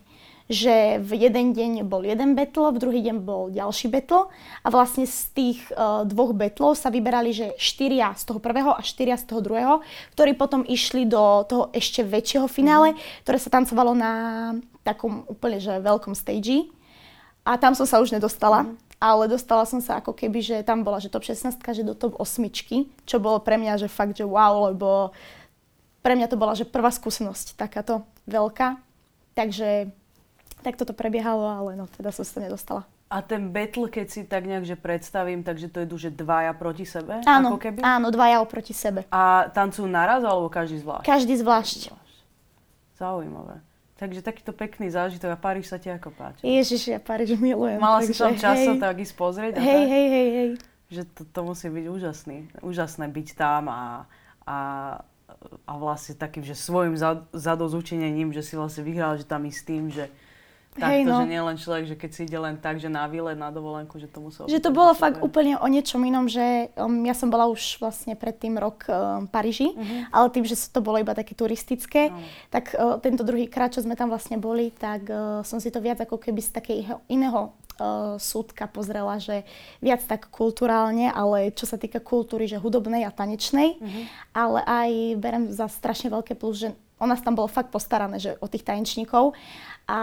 Že 0.49 1.05
v 1.05 1.29
jeden 1.29 1.53
deň 1.53 1.85
bol 1.85 2.09
jeden 2.09 2.33
battle, 2.33 2.73
v 2.73 2.81
druhý 2.81 3.05
deň 3.05 3.21
bol 3.21 3.53
ďalší 3.53 3.93
battle 3.93 4.33
a 4.65 4.69
vlastne 4.73 5.05
z 5.05 5.19
tých 5.37 5.61
uh, 5.77 6.09
dvoch 6.09 6.33
battlov 6.33 6.73
sa 6.73 6.89
vyberali, 6.89 7.37
že 7.37 7.53
štyria 7.61 8.17
z 8.17 8.25
toho 8.25 8.41
prvého 8.41 8.73
a 8.73 8.81
štyria 8.81 9.21
z 9.21 9.29
toho 9.29 9.45
druhého, 9.45 9.85
ktorí 10.17 10.33
potom 10.41 10.65
išli 10.65 11.05
do 11.05 11.45
toho 11.45 11.69
ešte 11.77 12.01
väčšieho 12.01 12.49
finále, 12.49 12.97
ktoré 13.29 13.37
sa 13.37 13.53
tancovalo 13.53 13.93
na 13.93 14.13
takom 14.89 15.29
úplne 15.29 15.61
že 15.61 15.77
veľkom 15.85 16.17
stage. 16.17 16.73
A 17.45 17.61
tam 17.61 17.77
som 17.77 17.85
sa 17.85 18.01
už 18.01 18.13
nedostala, 18.13 18.73
ale 19.01 19.29
dostala 19.31 19.65
som 19.69 19.81
sa 19.81 20.01
ako 20.01 20.13
keby, 20.17 20.41
že 20.41 20.57
tam 20.65 20.85
bola, 20.85 21.01
že 21.01 21.13
top 21.13 21.25
16, 21.25 21.61
že 21.61 21.85
do 21.85 21.93
top 21.93 22.17
8, 22.17 22.49
čo 23.05 23.17
bolo 23.21 23.41
pre 23.41 23.61
mňa, 23.61 23.85
že 23.85 23.89
fakt, 23.89 24.17
že 24.17 24.25
wow, 24.25 24.73
lebo 24.73 25.13
pre 26.03 26.17
mňa 26.17 26.29
to 26.29 26.41
bola, 26.41 26.57
že 26.57 26.69
prvá 26.69 26.89
skúsenosť 26.93 27.57
takáto 27.57 28.05
veľká. 28.27 28.81
Takže 29.37 29.93
tak 30.67 30.75
toto 30.75 30.91
prebiehalo, 30.97 31.47
ale 31.47 31.71
no 31.79 31.87
teda 31.87 32.11
som 32.11 32.27
sa 32.27 32.43
nedostala. 32.43 32.83
A 33.09 33.25
ten 33.25 33.49
battle, 33.49 33.89
keď 33.89 34.07
si 34.13 34.21
tak 34.29 34.45
nejak 34.45 34.69
že 34.69 34.77
predstavím, 34.77 35.41
takže 35.41 35.73
to 35.73 35.81
idú, 35.81 35.97
že 35.97 36.13
dvaja 36.13 36.53
proti 36.53 36.85
sebe? 36.85 37.25
Áno, 37.25 37.57
ako 37.57 37.61
keby? 37.65 37.81
áno, 37.81 38.13
dvaja 38.13 38.45
oproti 38.45 38.77
sebe. 38.77 39.09
A 39.09 39.49
tancujú 39.49 39.89
naraz, 39.89 40.21
alebo 40.21 40.53
každý 40.53 40.77
zvlášť? 40.85 41.09
Každý 41.09 41.35
zvlášť. 41.41 41.97
Zaujímavé. 43.01 43.65
Takže 43.99 44.23
takýto 44.23 44.55
pekný 44.55 44.95
zážitok 44.95 45.35
a 45.35 45.39
Paríž 45.39 45.67
sa 45.67 45.83
ti 45.83 45.91
ako 45.91 46.15
páči? 46.15 46.47
Ježiš, 46.47 46.95
ja 46.95 47.03
Paríž 47.03 47.35
milujem. 47.35 47.83
Mala 47.83 47.99
si 48.07 48.15
takže 48.15 48.23
tam 48.23 48.35
čas 48.39 48.59
hej, 48.63 48.79
tak 48.79 48.95
ísť 49.03 49.15
pozrieť? 49.19 49.53
a 49.55 49.61
Hej, 49.61 49.75
tak? 49.75 49.91
hej, 49.91 50.07
hej, 50.07 50.29
hej. 50.31 50.51
Že 50.89 51.03
to, 51.11 51.23
to 51.27 51.41
musí 51.43 51.67
byť 51.67 51.85
úžasný. 51.91 52.37
Úžasné 52.63 53.07
byť 53.11 53.29
tam 53.35 53.67
a, 53.67 54.07
a, 54.47 54.59
a 55.67 55.73
vlastne 55.75 56.15
takým, 56.15 56.47
že 56.47 56.55
svojim 56.55 56.95
za- 56.95 57.27
zadozučinením, 57.35 58.31
že 58.31 58.47
si 58.47 58.55
vlastne 58.55 58.87
vyhral, 58.87 59.19
že 59.19 59.27
tam 59.27 59.43
i 59.45 59.53
s 59.53 59.67
tým, 59.67 59.91
že 59.91 60.07
takto, 60.79 60.95
Hej, 60.95 61.03
no. 61.05 61.19
že 61.21 61.27
nie 61.29 61.43
len 61.43 61.57
človek, 61.59 61.85
že 61.91 61.97
keď 61.99 62.11
si 62.15 62.21
ide 62.25 62.39
len 62.39 62.57
tak, 62.57 62.79
že 62.79 62.87
na 62.87 63.05
výlet, 63.11 63.35
na 63.35 63.51
dovolenku, 63.51 63.99
že 63.99 64.07
to 64.07 64.23
muselo 64.23 64.47
Že 64.47 64.63
to 64.63 64.71
bolo 64.71 64.95
super. 64.95 65.03
fakt 65.11 65.19
úplne 65.21 65.59
o 65.59 65.67
niečom 65.67 66.01
inom, 66.07 66.31
že 66.31 66.71
um, 66.79 67.03
ja 67.03 67.13
som 67.13 67.29
bola 67.29 67.51
už 67.51 67.83
vlastne 67.83 68.15
predtým 68.15 68.57
rok 68.57 68.87
um, 68.87 69.27
Paríži, 69.27 69.75
ale 70.15 70.31
tým, 70.31 70.47
že 70.47 70.57
to 70.71 70.79
bolo 70.79 71.03
iba 71.03 71.13
také 71.13 71.35
turistické, 71.35 72.15
Áno. 72.15 72.23
tak 72.49 72.73
uh, 72.79 72.97
tento 73.03 73.27
druhý 73.27 73.51
krát, 73.51 73.75
čo 73.75 73.83
sme 73.83 73.99
tam 73.99 74.09
vlastne 74.09 74.39
boli, 74.39 74.71
tak 74.71 75.11
uh, 75.11 75.43
som 75.43 75.59
si 75.59 75.69
to 75.69 75.83
viac 75.83 75.99
ako 75.99 76.17
keby 76.17 76.41
z 76.41 76.51
takého 76.55 77.03
iného 77.11 77.51
uh, 77.83 78.17
súdka 78.17 78.71
pozrela, 78.71 79.19
že 79.19 79.43
viac 79.83 80.07
tak 80.07 80.31
kulturálne, 80.31 81.11
ale 81.11 81.51
čo 81.55 81.67
sa 81.67 81.75
týka 81.75 81.99
kultúry, 81.99 82.47
že 82.47 82.63
hudobnej 82.63 83.03
a 83.03 83.11
tanečnej, 83.11 83.79
ale 84.35 84.61
aj 84.63 84.91
berem 85.19 85.45
za 85.51 85.67
strašne 85.67 86.11
veľké 86.13 86.39
plus, 86.39 86.63
že 86.63 86.69
o 86.99 87.07
nás 87.07 87.23
tam 87.23 87.35
bolo 87.35 87.47
fakt 87.47 87.71
postarané, 87.71 88.19
že 88.19 88.37
o 88.43 88.47
tých 88.51 88.67
tanečníkov 88.67 89.35
a 89.89 89.99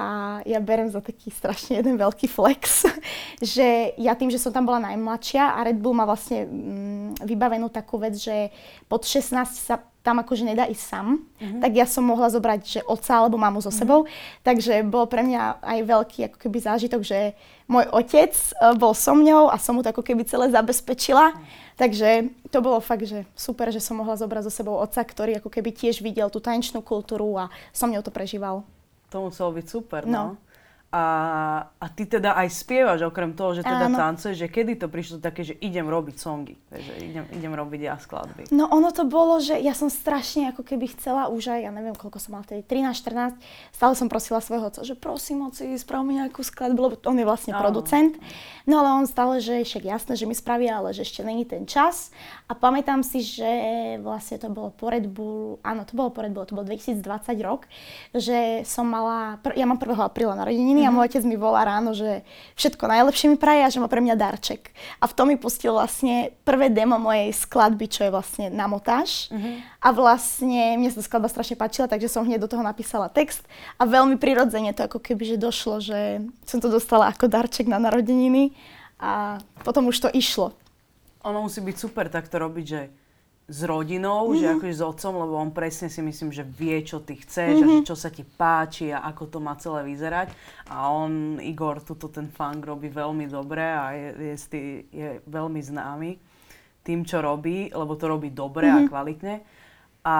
ja 0.49 0.57
berem 0.57 0.89
za 0.89 0.97
taký 0.97 1.29
strašne 1.29 1.77
jeden 1.77 2.01
veľký 2.01 2.25
flex, 2.25 2.89
že 3.55 3.93
ja 4.01 4.17
tým, 4.17 4.33
že 4.33 4.41
som 4.41 4.49
tam 4.49 4.65
bola 4.65 4.81
najmladšia 4.81 5.55
a 5.55 5.61
Red 5.61 5.77
Bull 5.77 5.93
má 5.93 6.09
vlastne 6.09 6.49
mm, 6.49 7.21
vybavenú 7.21 7.69
takú 7.69 8.01
vec, 8.01 8.17
že 8.17 8.49
pod 8.89 9.05
16 9.05 9.45
sa 9.53 9.77
tam 10.05 10.21
akože 10.21 10.45
nedá 10.45 10.69
ísť 10.69 10.85
sám, 10.85 11.17
tak 11.65 11.73
ja 11.73 11.89
som 11.89 12.05
mohla 12.05 12.29
zobrať, 12.29 12.61
že 12.61 12.85
otca 12.85 13.25
alebo 13.25 13.41
mamu 13.41 13.57
so 13.57 13.73
sebou. 13.73 14.05
Takže 14.45 14.85
bolo 14.85 15.09
pre 15.09 15.25
mňa 15.25 15.65
aj 15.65 15.79
veľký 15.81 16.19
ako 16.29 16.37
keby 16.45 16.57
zážitok, 16.61 17.01
že 17.01 17.33
môj 17.65 17.89
otec 17.89 18.29
e, 18.29 18.77
bol 18.77 18.93
so 18.93 19.17
mňou 19.17 19.49
a 19.49 19.57
som 19.57 19.73
mu 19.73 19.81
to 19.81 19.89
ako 19.89 20.05
keby 20.05 20.21
celé 20.29 20.53
zabezpečila. 20.53 21.33
Takže 21.75 22.31
to 22.55 22.59
bolo 22.63 22.79
fakt, 22.79 23.03
že 23.03 23.27
super, 23.35 23.67
že 23.67 23.83
som 23.83 23.99
mohla 23.99 24.15
zobrať 24.15 24.47
so 24.47 24.53
sebou 24.53 24.79
otca, 24.79 25.03
ktorý 25.03 25.43
ako 25.43 25.51
keby 25.51 25.75
tiež 25.75 25.99
videl 25.99 26.31
tú 26.31 26.39
tanečnú 26.39 26.79
kultúru 26.79 27.35
a 27.35 27.51
so 27.75 27.83
mňou 27.83 27.99
to 27.99 28.15
prežíval. 28.15 28.63
To 29.11 29.27
muselo 29.27 29.51
byť 29.51 29.65
super, 29.67 30.01
No. 30.07 30.39
no. 30.39 30.44
A, 30.95 31.03
a 31.75 31.85
ty 31.91 32.07
teda 32.07 32.39
aj 32.39 32.55
spievaš, 32.55 33.03
okrem 33.03 33.35
toho, 33.35 33.51
že 33.51 33.67
teda 33.67 33.91
Áno. 33.91 33.99
tancuješ, 33.99 34.39
že 34.39 34.47
kedy 34.47 34.79
to 34.79 34.87
prišlo 34.87 35.19
také, 35.19 35.43
že 35.43 35.59
idem 35.59 35.83
robiť 35.91 36.15
songy, 36.15 36.55
že 36.71 36.93
idem, 37.03 37.27
idem 37.35 37.51
robiť 37.51 37.81
ja 37.83 37.99
skladby. 37.99 38.47
No 38.55 38.71
ono 38.71 38.95
to 38.95 39.03
bolo, 39.03 39.43
že 39.43 39.59
ja 39.59 39.75
som 39.75 39.91
strašne 39.91 40.55
ako 40.55 40.63
keby 40.63 40.95
chcela 40.95 41.27
už 41.27 41.51
aj, 41.51 41.67
ja 41.67 41.71
neviem 41.75 41.99
koľko 41.99 42.15
som 42.23 42.39
mala 42.39 42.47
vtedy, 42.47 42.63
13-14, 42.63 43.35
stále 43.75 43.93
som 43.99 44.07
prosila 44.07 44.39
svojho 44.39 44.71
otca, 44.71 44.87
že 44.87 44.95
prosím 44.95 45.43
oci, 45.43 45.75
sprav 45.75 46.07
mi 46.07 46.15
nejakú 46.15 46.39
skladbu, 46.39 46.79
lebo 46.79 46.95
on 47.03 47.19
je 47.19 47.27
vlastne 47.27 47.51
Áno. 47.51 47.59
producent. 47.59 48.15
No 48.63 48.79
ale 48.79 48.95
on 48.95 49.03
stále, 49.03 49.43
že 49.43 49.67
však 49.67 49.83
jasné, 49.83 50.15
že 50.15 50.23
mi 50.23 50.31
spraví, 50.31 50.71
ale 50.71 50.95
že 50.95 51.03
ešte 51.03 51.27
není 51.27 51.43
ten 51.43 51.67
čas. 51.67 52.15
A 52.47 52.55
pamätám 52.55 53.03
si, 53.03 53.19
že 53.19 53.51
vlastne 53.99 54.39
to 54.39 54.47
bolo 54.47 54.71
po 54.71 54.87
Red 54.87 55.11
Bull, 55.11 55.59
áno, 55.59 55.83
to 55.83 55.91
bolo 55.91 56.15
po 56.15 56.23
Red 56.23 56.31
Bull, 56.31 56.47
to 56.47 56.55
bol 56.55 56.63
2020 56.63 57.03
rok, 57.43 57.67
že 58.15 58.63
som 58.63 58.87
mala, 58.87 59.43
pr- 59.43 59.59
ja 59.59 59.67
mám 59.67 59.75
1. 59.75 59.91
apríla 59.91 60.39
narodeniny 60.39 60.84
a 60.85 60.93
môj 60.93 61.09
otec 61.09 61.23
mi 61.25 61.35
volá 61.35 61.65
ráno, 61.65 61.91
že 61.91 62.21
všetko 62.55 62.85
najlepšie 62.85 63.27
mi 63.33 63.37
praje 63.37 63.61
a 63.65 63.73
že 63.73 63.81
má 63.81 63.89
pre 63.89 63.99
mňa 63.99 64.15
darček. 64.15 64.69
A 65.01 65.09
v 65.09 65.15
tom 65.17 65.27
mi 65.27 65.35
pustil 65.35 65.73
vlastne 65.73 66.31
prvé 66.45 66.69
demo 66.69 66.95
mojej 67.01 67.33
skladby, 67.33 67.85
čo 67.89 68.05
je 68.07 68.13
vlastne 68.13 68.45
na 68.53 68.69
motáž. 68.69 69.33
A 69.81 69.89
vlastne 69.91 70.77
mne 70.77 70.89
sa 70.93 71.01
tá 71.01 71.03
skladba 71.05 71.29
strašne 71.29 71.57
páčila, 71.57 71.89
takže 71.89 72.09
som 72.09 72.23
hneď 72.23 72.45
do 72.45 72.51
toho 72.51 72.61
napísala 72.61 73.09
text 73.09 73.43
a 73.81 73.89
veľmi 73.89 74.15
prirodzene 74.21 74.71
to 74.71 74.85
ako 74.85 75.01
keby, 75.01 75.35
že 75.35 75.41
došlo, 75.41 75.81
že 75.81 76.21
som 76.45 76.61
to 76.61 76.69
dostala 76.69 77.09
ako 77.09 77.25
darček 77.27 77.65
na 77.65 77.81
narodeniny 77.81 78.53
a 79.01 79.43
potom 79.65 79.89
už 79.91 80.07
to 80.07 80.09
išlo. 80.13 80.55
Ono 81.25 81.49
musí 81.49 81.59
byť 81.59 81.75
super 81.75 82.05
takto 82.07 82.37
robiť, 82.37 82.65
že 82.65 82.81
s 83.45 83.59
rodinou, 83.61 84.33
mm-hmm. 84.33 84.41
že 84.41 84.45
akože 84.57 84.75
s 84.75 84.81
otcom, 84.81 85.13
lebo 85.21 85.33
on 85.37 85.53
presne 85.53 85.85
si 85.85 86.01
myslím, 86.01 86.33
že 86.33 86.41
vie, 86.41 86.81
čo 86.81 87.05
ty 87.05 87.13
chceš 87.13 87.61
mm-hmm. 87.61 87.69
a 87.69 87.73
že 87.77 87.85
čo 87.85 87.95
sa 87.95 88.09
ti 88.09 88.25
páči 88.25 88.89
a 88.89 89.05
ako 89.05 89.23
to 89.29 89.37
má 89.37 89.53
celé 89.61 89.85
vyzerať. 89.85 90.33
A 90.73 90.89
on, 90.89 91.37
Igor, 91.37 91.85
tuto 91.85 92.09
ten 92.09 92.25
funk 92.33 92.65
robí 92.65 92.89
veľmi 92.89 93.29
dobre 93.29 93.61
a 93.61 93.93
je, 93.93 94.33
je, 94.33 94.57
je 94.89 95.09
veľmi 95.29 95.61
známy 95.61 96.17
tým, 96.81 97.05
čo 97.05 97.21
robí, 97.21 97.69
lebo 97.69 97.93
to 97.93 98.09
robí 98.09 98.33
dobre 98.33 98.65
mm-hmm. 98.65 98.85
a 98.85 98.89
kvalitne. 98.89 99.35
A, 100.05 100.17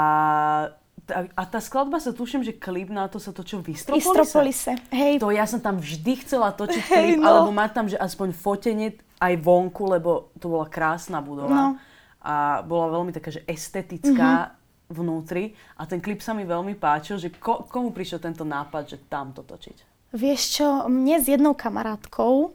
a 1.33 1.43
tá 1.49 1.57
skladba 1.61 1.97
sa 1.97 2.13
tuším, 2.13 2.45
že 2.45 2.53
klip 2.53 2.93
na 2.93 3.09
to 3.09 3.17
sa 3.17 3.33
točil 3.33 3.65
v 3.65 3.73
Istropolise. 3.73 4.05
Istropolise. 4.05 4.71
Hej, 4.93 5.21
To 5.21 5.33
ja 5.33 5.49
som 5.49 5.61
tam 5.61 5.81
vždy 5.81 6.13
chcela 6.21 6.53
točiť 6.53 6.83
klip, 6.85 7.17
no. 7.21 7.25
alebo 7.25 7.49
mať 7.49 7.71
tam, 7.73 7.85
že 7.89 7.97
aspoň 7.97 8.37
fotenie 8.37 8.97
aj 9.17 9.33
vonku, 9.41 9.89
lebo 9.89 10.29
to 10.37 10.45
bola 10.45 10.69
krásna 10.69 11.25
budova. 11.25 11.73
No. 11.73 11.84
A 12.25 12.35
bola 12.61 12.89
veľmi 12.91 13.11
taká, 13.11 13.29
že 13.29 13.45
estetická 13.45 14.31
Mhm. 14.41 14.53
vnútri. 14.87 15.43
A 15.75 15.85
ten 15.85 15.97
klip 15.97 16.19
sa 16.19 16.31
mi 16.31 16.43
veľmi 16.43 16.73
páčil, 16.75 17.15
že 17.15 17.29
ko, 17.31 17.63
komu 17.63 17.89
prišiel 17.89 18.17
tento 18.19 18.41
nápad, 18.41 18.83
že 18.87 18.97
tam 19.03 19.29
to 19.29 19.41
točiť? 19.41 19.77
Vieš 20.11 20.41
čo, 20.51 20.67
mne 20.87 21.15
s 21.15 21.27
jednou 21.27 21.53
kamarátkou, 21.53 22.53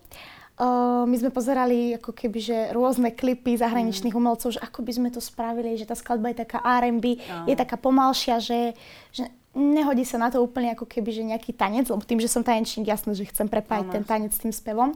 uh, 0.56 1.04
my 1.04 1.12
sme 1.12 1.28
pozerali 1.28 1.94
ako 1.94 2.10
keby, 2.10 2.38
že 2.40 2.56
rôzne 2.70 3.10
klipy 3.10 3.54
zahraničných 3.54 4.12
umelcov, 4.12 4.52
že 4.52 4.60
ako 4.60 4.80
by 4.80 4.92
sme 4.92 5.08
to 5.08 5.18
spravili, 5.18 5.74
že 5.74 5.84
tá 5.84 5.92
skladba 5.92 6.30
je 6.30 6.40
taká 6.40 6.58
R&B, 6.62 7.20
Áno. 7.20 7.46
je 7.46 7.54
taká 7.54 7.76
pomalšia, 7.76 8.38
že, 8.38 8.72
že 9.10 9.28
nehodí 9.54 10.06
sa 10.06 10.18
na 10.18 10.30
to 10.30 10.38
úplne 10.42 10.74
ako 10.78 10.86
keby, 10.86 11.10
že 11.10 11.22
nejaký 11.26 11.50
tanec, 11.54 11.90
lebo 11.90 12.02
tým, 12.06 12.22
že 12.22 12.30
som 12.30 12.46
tanečník, 12.46 12.86
jasné, 12.86 13.18
že 13.18 13.26
chcem 13.26 13.50
prepájať 13.50 13.86
Áno. 13.90 13.94
ten 13.98 14.04
tanec 14.06 14.30
s 14.30 14.42
tým 14.42 14.54
spevom. 14.54 14.94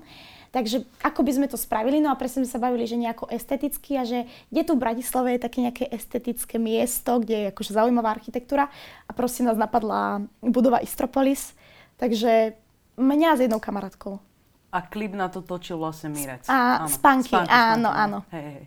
Takže 0.55 0.87
ako 1.03 1.27
by 1.27 1.33
sme 1.35 1.47
to 1.51 1.59
spravili, 1.59 1.99
no 1.99 2.15
a 2.15 2.21
presne 2.21 2.47
sme 2.47 2.55
sa 2.55 2.63
bavili, 2.63 2.87
že 2.87 2.95
nejako 2.95 3.27
esteticky 3.27 3.99
a 3.99 4.07
že 4.07 4.31
kde 4.55 4.63
tu 4.63 4.79
v 4.79 4.87
Bratislave 4.87 5.35
je 5.35 5.43
také 5.43 5.59
nejaké 5.59 5.85
estetické 5.91 6.63
miesto, 6.63 7.19
kde 7.19 7.35
je 7.35 7.47
akože 7.51 7.75
zaujímavá 7.75 8.15
architektúra 8.15 8.71
a 9.03 9.11
proste 9.11 9.43
nás 9.43 9.59
napadla 9.59 10.23
budova 10.39 10.79
Istropolis, 10.79 11.59
takže 11.99 12.55
mňa 12.95 13.31
s 13.35 13.41
jednou 13.51 13.59
kamarátkou. 13.59 14.23
A 14.71 14.79
klip 14.87 15.19
na 15.19 15.27
to 15.27 15.43
točil 15.43 15.75
vlastne 15.83 16.15
Mirec. 16.15 16.47
A 16.47 16.87
Spanky, 16.87 17.35
áno, 17.35 17.91
áno. 17.91 18.23
Hej, 18.31 18.47
hej. 18.47 18.65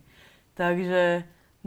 Takže, 0.60 1.02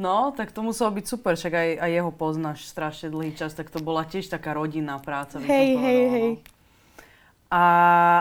No, 0.00 0.32
tak 0.32 0.48
to 0.56 0.64
muselo 0.64 0.88
byť 0.96 1.04
super, 1.04 1.36
však 1.36 1.52
aj, 1.52 1.68
aj 1.76 1.90
jeho 1.92 2.12
poznáš 2.16 2.64
strašne 2.64 3.12
dlhý 3.12 3.36
čas, 3.36 3.52
tak 3.52 3.68
to 3.68 3.84
bola 3.84 4.08
tiež 4.08 4.32
taká 4.32 4.56
rodinná 4.56 4.96
práca. 4.96 5.36
Hej, 5.36 5.76
hej, 5.76 5.76
povedala, 5.76 6.12
hej. 6.16 6.30
no. 6.32 6.58
A, 7.50 7.64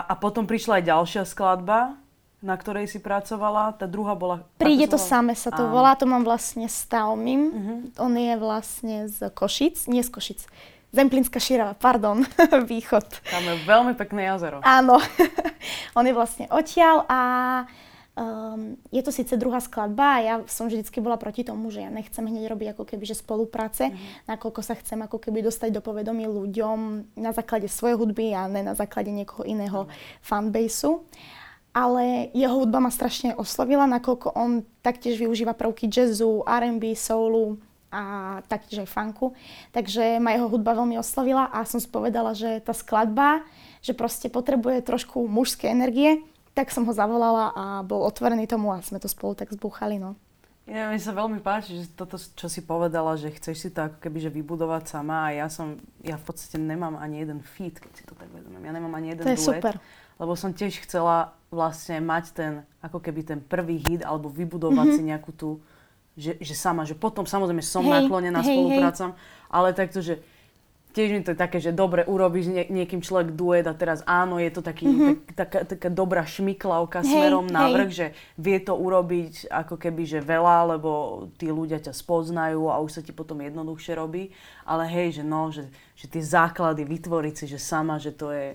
a 0.04 0.14
potom 0.20 0.44
prišla 0.44 0.82
aj 0.82 0.84
ďalšia 0.84 1.22
skladba, 1.24 1.96
na 2.44 2.52
ktorej 2.60 2.84
si 2.84 3.00
pracovala. 3.00 3.72
Tá 3.80 3.88
druhá 3.88 4.12
bola... 4.12 4.44
Príde 4.60 4.92
to 4.92 5.00
same 5.00 5.32
sa 5.32 5.48
to 5.48 5.64
Áno. 5.64 5.72
volá, 5.72 5.96
to 5.96 6.04
mám 6.04 6.20
vlastne 6.20 6.68
s 6.68 6.84
Taomim. 6.84 7.48
Mhm. 7.48 7.74
On 7.96 8.12
je 8.12 8.34
vlastne 8.36 8.96
z 9.08 9.32
Košic, 9.32 9.88
nie 9.88 10.04
z 10.04 10.10
Košic, 10.12 10.40
Zemplínska 10.90 11.38
Šírava, 11.40 11.78
pardon, 11.78 12.26
východ. 12.72 13.06
Tam 13.24 13.44
je 13.46 13.56
veľmi 13.64 13.96
pekné 13.96 14.28
jazero. 14.28 14.60
Áno, 14.66 15.00
on 15.98 16.04
je 16.04 16.12
vlastne 16.12 16.44
odtiaľ 16.50 17.06
a 17.06 17.20
um, 18.16 18.76
je 18.90 19.02
to 19.02 19.12
síce 19.12 19.36
druhá 19.36 19.60
skladba 19.60 20.18
a 20.18 20.22
ja 20.22 20.34
som 20.46 20.66
vždycky 20.66 20.98
bola 20.98 21.16
proti 21.16 21.46
tomu, 21.46 21.70
že 21.70 21.84
ja 21.84 21.90
nechcem 21.90 22.24
hneď 22.26 22.50
robiť 22.50 22.68
ako 22.74 22.84
keby 22.86 23.04
že 23.06 23.18
spolupráce, 23.18 23.94
nakoľko 24.26 24.60
sa 24.62 24.74
chcem 24.78 24.98
ako 25.02 25.18
keby 25.18 25.46
dostať 25.46 25.70
do 25.74 25.80
povedomí 25.84 26.26
ľuďom 26.26 26.78
na 27.18 27.30
základe 27.30 27.70
svojej 27.70 27.98
hudby 27.98 28.34
a 28.34 28.50
ne 28.50 28.66
na 28.66 28.74
základe 28.74 29.10
niekoho 29.10 29.46
iného 29.46 29.86
fanbaseu. 30.24 31.06
Ale 31.70 32.34
jeho 32.34 32.66
hudba 32.66 32.82
ma 32.82 32.90
strašne 32.90 33.38
oslovila, 33.38 33.86
nakoľko 33.86 34.34
on 34.34 34.66
taktiež 34.82 35.22
využíva 35.22 35.54
prvky 35.54 35.86
jazzu, 35.86 36.42
R&B, 36.42 36.98
soulu 36.98 37.62
a 37.94 38.38
taktiež 38.50 38.82
aj 38.82 38.90
funku. 38.90 39.38
Takže 39.70 40.18
ma 40.18 40.34
jeho 40.34 40.50
hudba 40.50 40.74
veľmi 40.74 40.98
oslovila 40.98 41.46
a 41.46 41.62
som 41.62 41.78
si 41.78 41.86
povedala, 41.86 42.34
že 42.34 42.58
tá 42.58 42.74
skladba, 42.74 43.46
že 43.86 43.94
proste 43.94 44.26
potrebuje 44.26 44.82
trošku 44.82 45.30
mužskej 45.30 45.70
energie, 45.70 46.26
tak 46.60 46.68
som 46.68 46.84
ho 46.84 46.92
zavolala 46.92 47.50
a 47.50 47.64
bol 47.80 48.04
otvorený 48.04 48.44
tomu 48.44 48.68
a 48.68 48.78
sme 48.80 49.00
to 49.00 49.08
spolu 49.08 49.32
tak 49.32 49.48
zbúchali. 49.48 49.96
No. 49.96 50.12
Ja, 50.64 50.86
mi 50.86 51.00
sa 51.00 51.10
veľmi 51.10 51.40
páči, 51.40 51.74
že 51.74 51.90
toto, 51.90 52.14
čo 52.14 52.46
si 52.46 52.60
povedala, 52.60 53.16
že 53.16 53.32
chceš 53.32 53.56
si 53.58 53.68
to 53.68 53.88
ako 53.88 53.96
keby 53.98 54.20
že 54.20 54.30
vybudovať 54.30 54.86
sama 54.86 55.26
a 55.26 55.34
ja 55.34 55.48
som, 55.48 55.74
ja 56.00 56.14
v 56.14 56.22
podstate 56.22 56.60
nemám 56.60 56.94
ani 56.94 57.24
jeden 57.24 57.40
feat, 57.42 57.80
keď 57.80 57.90
si 57.90 58.04
to 58.04 58.14
tak 58.14 58.28
vezmem. 58.30 58.60
Ja 58.60 58.70
nemám 58.70 58.92
ani 58.94 59.10
jeden 59.10 59.24
To 59.24 59.32
je 59.32 59.40
duet, 59.40 59.48
super. 59.58 59.74
lebo 60.14 60.32
som 60.36 60.52
tiež 60.52 60.84
chcela 60.84 61.32
vlastne 61.48 61.98
mať 61.98 62.24
ten, 62.30 62.52
ako 62.78 63.02
keby 63.02 63.20
ten 63.24 63.40
prvý 63.42 63.82
hit, 63.82 64.04
alebo 64.04 64.30
vybudovať 64.30 64.86
Mhm. 64.86 64.94
si 64.94 65.02
nejakú 65.02 65.30
tú, 65.34 65.48
že, 66.14 66.38
že 66.38 66.54
sama, 66.54 66.84
že 66.84 66.94
potom 66.94 67.24
samozrejme 67.24 67.64
som 67.64 67.82
Hej, 67.82 68.06
naklonená 68.06 68.38
hej, 68.38 68.46
hej. 68.46 68.54
spoluprácam, 68.54 69.10
ale 69.50 69.72
takto, 69.72 69.98
že 69.98 70.22
tiež 70.90 71.08
mi 71.14 71.20
to 71.22 71.32
je 71.32 71.38
také, 71.38 71.58
že 71.62 71.70
dobre, 71.70 72.02
urobíš 72.06 72.50
nie, 72.50 72.64
niekým 72.68 73.00
človek 73.00 73.34
duet 73.34 73.66
a 73.66 73.74
teraz 73.74 74.02
áno, 74.04 74.42
je 74.42 74.50
to 74.50 74.60
taký, 74.62 74.86
tak, 74.90 75.18
taká, 75.34 75.58
taká 75.64 75.88
dobrá 75.88 76.26
šmiklavka. 76.26 77.00
Hej, 77.00 77.10
smerom 77.10 77.46
na 77.46 77.70
hej. 77.70 77.72
vrch, 77.74 77.90
že 77.90 78.06
vie 78.38 78.58
to 78.58 78.74
urobiť 78.74 79.50
ako 79.50 79.74
keby, 79.78 80.02
že 80.06 80.18
veľa, 80.20 80.76
lebo 80.76 80.90
tí 81.38 81.48
ľudia 81.48 81.78
ťa 81.78 81.94
spoznajú 81.94 82.70
a 82.70 82.82
už 82.82 83.00
sa 83.00 83.02
ti 83.02 83.14
potom 83.14 83.38
jednoduchšie 83.40 83.92
robí. 83.94 84.34
Ale 84.66 84.86
hej, 84.86 85.20
že 85.20 85.24
no, 85.26 85.50
že, 85.54 85.70
že 85.94 86.06
tie 86.10 86.22
základy 86.22 86.82
vytvoriť 86.86 87.34
si, 87.34 87.44
že 87.50 87.58
sama, 87.58 87.98
že 87.98 88.14
to 88.14 88.34
je 88.34 88.54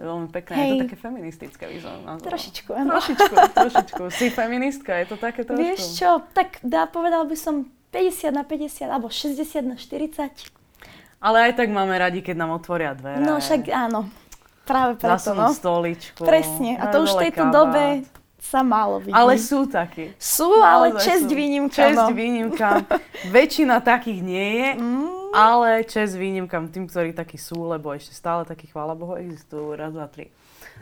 veľmi 0.00 0.28
pekné. 0.32 0.54
Je 0.56 0.64
to 0.64 0.76
Hej. 0.76 0.82
také 0.88 0.96
feministické, 0.96 1.62
by 1.68 1.78
som 1.84 1.92
nazvala. 2.08 2.28
Trošičku, 2.32 2.70
áno. 2.72 2.90
Trošičku, 2.96 3.34
trošičku. 3.52 4.02
Si 4.08 4.26
feministka, 4.32 4.90
je 4.96 5.06
to 5.12 5.16
také 5.20 5.44
trošku. 5.44 5.60
Vieš 5.60 6.00
čo, 6.00 6.24
tak 6.32 6.56
dá, 6.64 6.88
povedal 6.88 7.28
by 7.28 7.36
som 7.36 7.68
50 7.92 8.32
na 8.32 8.44
50 8.48 8.88
alebo 8.88 9.12
60 9.12 9.60
na 9.60 9.76
40. 9.76 10.59
Ale 11.20 11.52
aj 11.52 11.52
tak 11.54 11.68
máme 11.68 11.92
radi, 11.94 12.24
keď 12.24 12.32
nám 12.34 12.56
otvoria 12.56 12.96
dvere. 12.96 13.20
No 13.20 13.36
však 13.36 13.68
áno, 13.68 14.08
práve 14.64 14.96
preto, 14.96 15.36
no. 15.36 15.52
stoličku. 15.52 16.24
Presne, 16.24 16.80
a 16.80 16.88
to 16.88 17.04
už 17.04 17.12
v 17.12 17.28
tejto 17.28 17.44
kabát. 17.44 17.54
dobe 17.54 17.84
sa 18.40 18.64
málo 18.64 19.04
vidí. 19.04 19.12
Ale 19.12 19.36
sú 19.36 19.68
takí. 19.68 20.16
Sú, 20.16 20.48
ale 20.64 20.96
Naozaj 20.96 21.04
čest 21.04 21.24
sú. 21.28 21.36
výnimka, 21.36 21.76
Česť 21.76 22.00
no. 22.00 22.16
výnimkam. 22.16 22.76
Väčšina 23.36 23.84
takých 23.84 24.20
nie 24.24 24.48
je, 24.56 24.68
Mm. 24.80 25.36
ale 25.36 25.84
čest 25.84 26.16
výnimkam 26.16 26.72
tým, 26.72 26.88
ktorí 26.88 27.12
takí 27.12 27.36
sú, 27.36 27.68
lebo 27.68 27.92
ešte 27.92 28.16
stále 28.16 28.48
takí, 28.48 28.64
chvála 28.66 28.96
Bohu, 28.96 29.20
existujú. 29.20 29.76
Raz, 29.76 29.92
dva, 29.92 30.08
tri. 30.08 30.32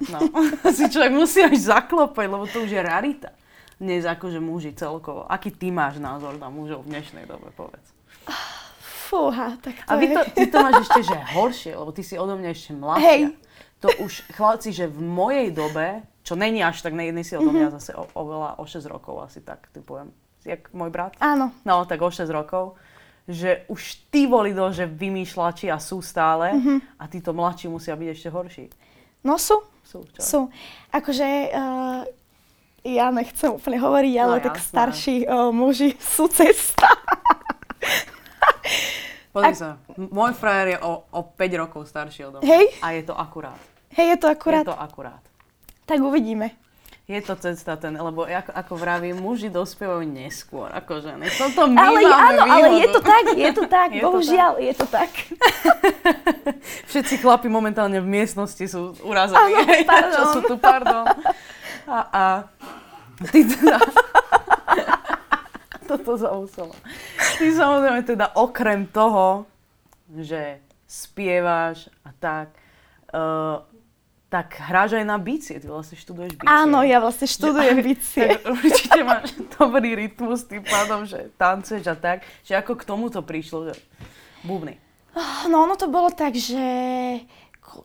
No, 0.07 0.23
si 0.79 0.87
človek 0.87 1.11
musí 1.11 1.43
až 1.43 1.59
zaklopať, 1.67 2.27
lebo 2.31 2.47
to 2.47 2.63
už 2.63 2.71
je 2.71 2.79
rarita. 2.79 3.35
Dnes 3.75 4.07
akože 4.07 4.39
muži 4.39 4.71
celkovo. 4.71 5.27
Aký 5.27 5.51
ty 5.51 5.75
máš 5.75 5.99
názor 5.99 6.39
na 6.39 6.47
mužov 6.47 6.87
v 6.87 6.95
dnešnej 6.95 7.27
dobe, 7.27 7.51
povedz. 7.59 7.91
Fúha, 9.09 9.57
tak 9.59 9.75
to 9.79 9.89
A 9.89 9.97
vy 9.97 10.07
je... 10.07 10.15
to, 10.15 10.21
ty 10.31 10.43
to 10.47 10.57
máš 10.59 10.85
ešte, 10.85 11.01
že 11.03 11.17
horšie, 11.33 11.73
lebo 11.73 11.91
ty 11.91 12.03
si 12.03 12.15
odo 12.15 12.35
mňa 12.35 12.51
ešte 12.51 12.71
mladšia. 12.73 13.03
Hej. 13.03 13.21
To 13.79 13.89
už, 14.01 14.13
chlapci, 14.31 14.69
že 14.71 14.85
v 14.85 15.01
mojej 15.01 15.49
dobe, 15.49 15.87
čo 16.21 16.35
není 16.35 16.61
až 16.61 16.83
tak, 16.83 16.93
nej, 16.93 17.09
si 17.23 17.33
odo 17.33 17.49
Mhm. 17.49 17.57
mňa 17.57 17.69
zase 17.75 17.91
o, 17.93 18.05
oveľa, 18.13 18.59
o 18.59 18.65
6 18.65 18.85
rokov 18.85 19.23
asi 19.23 19.41
tak, 19.41 19.71
typujem. 19.71 20.13
Jak 20.43 20.69
môj 20.71 20.89
brat? 20.89 21.17
Áno, 21.19 21.51
No, 21.63 21.83
tak 21.83 21.99
o 21.99 22.09
6 22.09 22.29
rokov. 22.29 22.77
Že 23.25 23.69
už 23.69 23.81
tí 24.09 24.25
boli 24.25 24.51
do, 24.51 24.65
že 24.69 24.85
vymýšľači 24.85 25.69
a 25.69 25.77
sú 25.77 26.01
stále 26.01 26.53
Mhm. 26.53 26.77
a 26.97 27.05
títo 27.07 27.31
mladší 27.31 27.69
musia 27.69 27.93
byť 27.93 28.09
ešte 28.11 28.29
horší. 28.29 28.65
no 29.21 29.37
sú, 29.37 29.61
Sú, 29.83 30.05
čo? 30.07 30.21
sú. 30.21 30.41
Akože 30.91 31.27
uh, 31.49 32.03
ja 32.83 33.09
nechcem 33.11 33.53
úplne 33.53 33.77
hovoriť, 33.77 34.15
ale 34.17 34.35
No, 34.35 34.43
tak 34.43 34.57
starší 34.59 35.25
uh, 35.25 35.49
muži 35.51 35.93
sú 35.99 36.25
cesta. 36.27 36.89
Pozri 39.41 39.55
sa, 39.55 39.71
m- 39.91 40.11
môj 40.11 40.33
frajer 40.33 40.67
je 40.75 40.79
o, 40.81 40.93
o 41.09 41.21
5 41.23 41.63
rokov 41.63 41.87
starší 41.87 42.27
odo 42.27 42.39
mňa. 42.39 42.47
Hej. 42.47 42.67
A 42.79 42.87
je 42.93 43.03
to 43.03 43.15
akurát. 43.15 43.61
Hej, 43.91 44.07
je 44.13 44.19
to 44.19 44.27
akurát. 44.29 44.63
Je 44.63 44.71
to 44.71 44.77
akurát. 44.77 45.23
Tak 45.85 45.99
uvidíme. 45.99 46.53
Je 47.09 47.25
to 47.25 47.41
cesta 47.41 47.73
ten, 47.75 47.97
lebo 47.97 48.29
ako, 48.29 48.53
ako 48.53 48.75
vravím, 48.77 49.17
muži 49.17 49.49
dospievajú 49.49 50.05
neskôr 50.05 50.69
ako 50.69 51.01
ženy. 51.01 51.25
Toto 51.33 51.65
my 51.65 51.73
Ale 51.73 52.01
máme 52.05 52.13
áno, 52.13 52.43
ale 52.45 52.67
výhodu. 52.69 52.77
je 52.77 52.89
to 52.93 53.01
tak, 53.01 53.25
je 53.33 53.51
to 53.51 53.65
tak, 53.81 53.89
Je 53.89 53.97
to 53.97 54.05
bohužiaľ, 54.05 54.53
je 54.61 54.75
to 54.77 54.87
tak. 54.87 55.11
Všetci 56.93 57.15
chlapi 57.19 57.49
momentálne 57.49 57.97
v 57.99 58.09
miestnosti 58.13 58.61
sú 58.61 58.93
urazení. 59.01 59.41
Áno, 59.41 59.73
pardon. 59.89 60.13
Čo 60.13 60.25
sú 60.37 60.41
tu, 60.45 60.55
pardon. 60.61 61.05
A, 61.89 61.97
a 62.13 62.23
ty 63.33 63.49
teda... 63.49 63.81
Toto 65.89 66.21
zausalo. 66.21 66.77
Ty 67.41 67.45
samozrejme 67.49 68.05
teda 68.05 68.37
okrem 68.37 68.85
toho, 68.85 69.49
že 70.13 70.61
spievaš 70.85 71.89
a 72.05 72.13
tak, 72.13 72.53
uh, 73.13 73.65
tak 74.29 74.61
hráš 74.61 75.01
aj 75.01 75.05
na 75.09 75.17
bicie. 75.17 75.57
Ty 75.57 75.73
vlastne 75.73 75.97
študuješ 75.97 76.37
bicie. 76.37 76.49
Áno, 76.49 76.85
ja 76.85 77.01
vlastne 77.01 77.25
študujem 77.25 77.81
bicie. 77.81 78.29
Tak 78.37 78.45
určite 78.45 79.01
máš 79.05 79.29
dobrý 79.57 79.97
rytmus 79.97 80.45
tým 80.45 80.61
pádom, 80.61 81.09
že 81.09 81.33
tancuješ 81.41 81.89
a 81.89 81.97
tak. 81.97 82.29
Že 82.45 82.61
ako 82.61 82.73
k 82.77 82.83
tomuto 82.85 83.21
prišlo, 83.25 83.73
že 83.73 83.75
bubny. 84.45 84.77
No 85.49 85.65
ono 85.65 85.75
to 85.75 85.89
bolo 85.89 86.13
tak, 86.13 86.37
že 86.37 86.61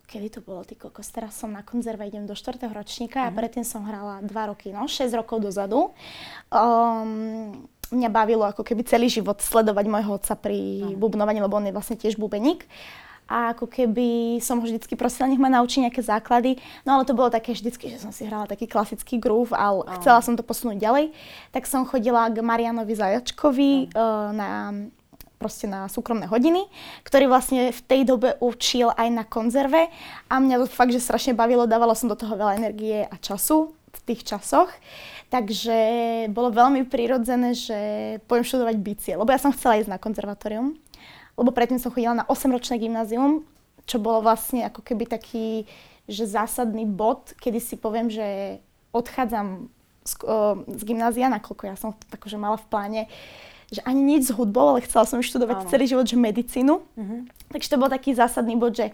kedy 0.07 0.27
to 0.29 0.39
bolo, 0.39 0.63
ty 0.63 0.79
kokos, 0.79 1.11
teraz 1.11 1.35
som 1.35 1.51
na 1.51 1.63
konzerve, 1.65 2.07
idem 2.07 2.23
do 2.23 2.35
4. 2.35 2.71
ročníka 2.71 3.27
a 3.27 3.33
predtým 3.33 3.67
som 3.67 3.83
hrala 3.83 4.23
2 4.23 4.31
roky, 4.31 4.71
no 4.71 4.87
6 4.87 5.11
rokov 5.11 5.43
dozadu. 5.43 5.91
Um, 6.47 7.67
mňa 7.93 8.10
bavilo 8.10 8.43
ako 8.43 8.65
keby 8.65 8.82
celý 8.84 9.08
život 9.08 9.39
sledovať 9.39 9.86
môjho 9.86 10.17
otca 10.17 10.34
pri 10.34 10.82
bubnovaní, 10.97 11.39
lebo 11.39 11.56
on 11.56 11.69
je 11.69 11.75
vlastne 11.75 11.95
tiež 11.95 12.17
bubeník. 12.17 12.65
A 13.23 13.56
ako 13.56 13.71
keby 13.71 14.38
som 14.43 14.60
ho 14.60 14.67
vždycky 14.67 14.99
prosila, 14.99 15.32
nech 15.32 15.39
ma 15.39 15.47
naučí 15.47 15.79
nejaké 15.79 16.03
základy. 16.03 16.60
No 16.84 16.99
ale 16.99 17.08
to 17.08 17.15
bolo 17.15 17.32
také 17.32 17.56
vždycky, 17.56 17.88
že 17.88 18.03
som 18.03 18.12
si 18.12 18.27
hrala 18.27 18.51
taký 18.51 18.67
klasický 18.67 19.15
groove, 19.15 19.56
ale 19.56 19.88
chcela 20.01 20.19
som 20.19 20.36
to 20.36 20.43
posunúť 20.43 20.75
ďalej. 20.75 21.15
Tak 21.56 21.63
som 21.63 21.88
chodila 21.88 22.27
k 22.27 22.43
Marianovi 22.43 22.93
Zajačkovi 22.93 23.95
uh, 23.95 24.36
na 24.36 24.49
proste 25.43 25.67
na 25.67 25.91
súkromné 25.91 26.23
hodiny, 26.32 26.63
ktorý 27.03 27.27
vlastne 27.27 27.75
v 27.75 27.82
tej 27.84 28.08
dobe 28.08 28.39
učil 28.39 28.95
aj 28.95 29.08
na 29.12 29.27
konzerve 29.27 29.91
a 30.32 30.39
mňa 30.39 30.63
to 30.63 30.71
fakt, 30.71 30.95
že 30.95 31.03
strašne 31.03 31.36
bavilo, 31.36 31.67
dávala 31.67 31.99
som 31.99 32.08
do 32.08 32.15
toho 32.15 32.39
veľa 32.39 32.56
energie 32.56 33.03
a 33.03 33.15
času 33.19 33.75
v 33.75 33.99
tých 34.08 34.23
časoch. 34.23 34.71
Takže 35.34 35.78
bolo 36.30 36.54
veľmi 36.54 36.86
prirodzené, 36.86 37.58
že 37.58 37.80
pôjdem 38.30 38.46
študovať 38.46 38.76
bicie, 38.78 39.13
lebo 39.17 39.34
ja 39.34 39.41
som 39.41 39.50
chcela 39.50 39.82
ísť 39.82 39.89
na 39.89 39.98
konzervatórium, 39.98 40.78
lebo 41.34 41.50
predtým 41.50 41.82
som 41.82 41.89
chodila 41.89 42.22
na 42.22 42.26
8-ročné 42.30 42.78
gymnázium, 42.78 43.41
čo 43.89 43.98
bolo 43.98 44.22
vlastne 44.22 44.69
ako 44.69 44.86
keby 44.86 45.10
taký, 45.10 45.65
že 46.06 46.30
zásadný 46.30 46.86
bod, 46.86 47.34
kedy 47.41 47.58
si 47.58 47.82
poviem, 47.82 48.13
že 48.13 48.62
odchádzam 48.93 49.74
z, 50.06 50.13
o, 50.22 50.62
z 50.69 50.82
gymnázia, 50.86 51.34
nakoľko 51.34 51.63
ja 51.65 51.76
som 51.82 51.98
to 51.98 52.13
akože 52.13 52.38
mala 52.38 52.62
v 52.62 52.69
pláne, 52.69 53.02
že 53.74 53.82
ani 53.89 54.06
nič 54.06 54.30
s 54.30 54.36
hudbou, 54.38 54.78
ale 54.78 54.86
chcela 54.86 55.10
som 55.10 55.17
študovať 55.17 55.65
Áno. 55.65 55.69
celý 55.74 55.89
život, 55.89 56.06
že 56.06 56.13
medicínu. 56.13 56.78
Mhm. 56.93 57.15
Takže 57.50 57.74
to 57.74 57.82
bol 57.82 57.89
taký 57.89 58.13
zásadný 58.13 58.54
bod, 58.54 58.78
že 58.78 58.93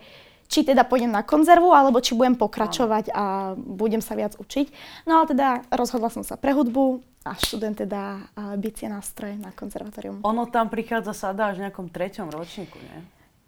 či 0.50 0.66
teda 0.66 0.82
pôjdem 0.82 1.14
na 1.14 1.22
konzervu, 1.22 1.70
alebo 1.70 2.02
či 2.02 2.18
budem 2.18 2.34
pokračovať 2.34 3.14
a 3.14 3.54
budem 3.54 4.02
sa 4.02 4.18
viac 4.18 4.34
učiť. 4.36 4.74
No 5.06 5.22
ale 5.22 5.30
teda 5.30 5.62
rozhodla 5.70 6.10
som 6.10 6.26
sa 6.26 6.42
pre 6.42 6.58
hudbu 6.58 7.06
a 7.22 7.38
študujem 7.38 7.78
teda 7.78 8.34
bicie 8.58 8.90
nástroje 8.90 9.38
na 9.38 9.54
konzervatórium. 9.54 10.26
Ono 10.26 10.50
tam 10.50 10.74
prichádza 10.74 11.14
sa 11.14 11.38
dá 11.38 11.54
až 11.54 11.62
v 11.62 11.70
nejakom 11.70 11.94
treťom 11.94 12.34
ročníku, 12.34 12.82
nie? 12.82 12.98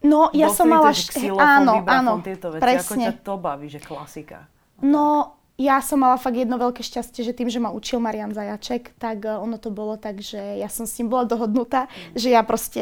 No, 0.05 0.29
ja 0.29 0.53
som 0.53 0.69
Dovtedy 0.69 0.77
mala... 0.77 0.91
št- 0.93 1.41
áno, 1.41 1.73
áno, 1.85 2.11
tieto 2.21 2.53
veci. 2.53 2.61
Ako 2.61 2.69
presne. 2.69 3.05
ťa 3.09 3.13
to 3.25 3.33
baví, 3.41 3.65
že 3.65 3.81
klasika. 3.81 4.45
No, 4.81 5.37
Ja 5.61 5.77
som 5.77 6.01
mala 6.01 6.17
fakt 6.17 6.33
jedno 6.33 6.57
veľké 6.57 6.81
šťastie, 6.81 7.21
že 7.21 7.37
tým, 7.37 7.45
že 7.45 7.61
ma 7.61 7.69
učil 7.69 8.01
Marian 8.01 8.33
Zajaček, 8.33 8.97
tak 8.97 9.21
uh, 9.21 9.37
ono 9.37 9.61
to 9.61 9.69
bolo 9.69 9.93
tak, 9.93 10.17
že 10.17 10.57
ja 10.57 10.65
som 10.71 10.89
s 10.89 10.97
ním 10.97 11.13
bola 11.13 11.29
dohodnutá, 11.29 11.85
mm. 11.85 12.17
že 12.17 12.33
ja 12.33 12.41
proste 12.41 12.81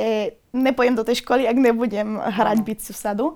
nepojem 0.53 0.97
do 0.97 1.05
tej 1.05 1.21
školy, 1.21 1.45
ak 1.45 1.57
nebudem 1.57 2.17
hrať 2.17 2.57
biciu 2.65 2.93
v 2.93 2.99
sadu. 2.99 3.27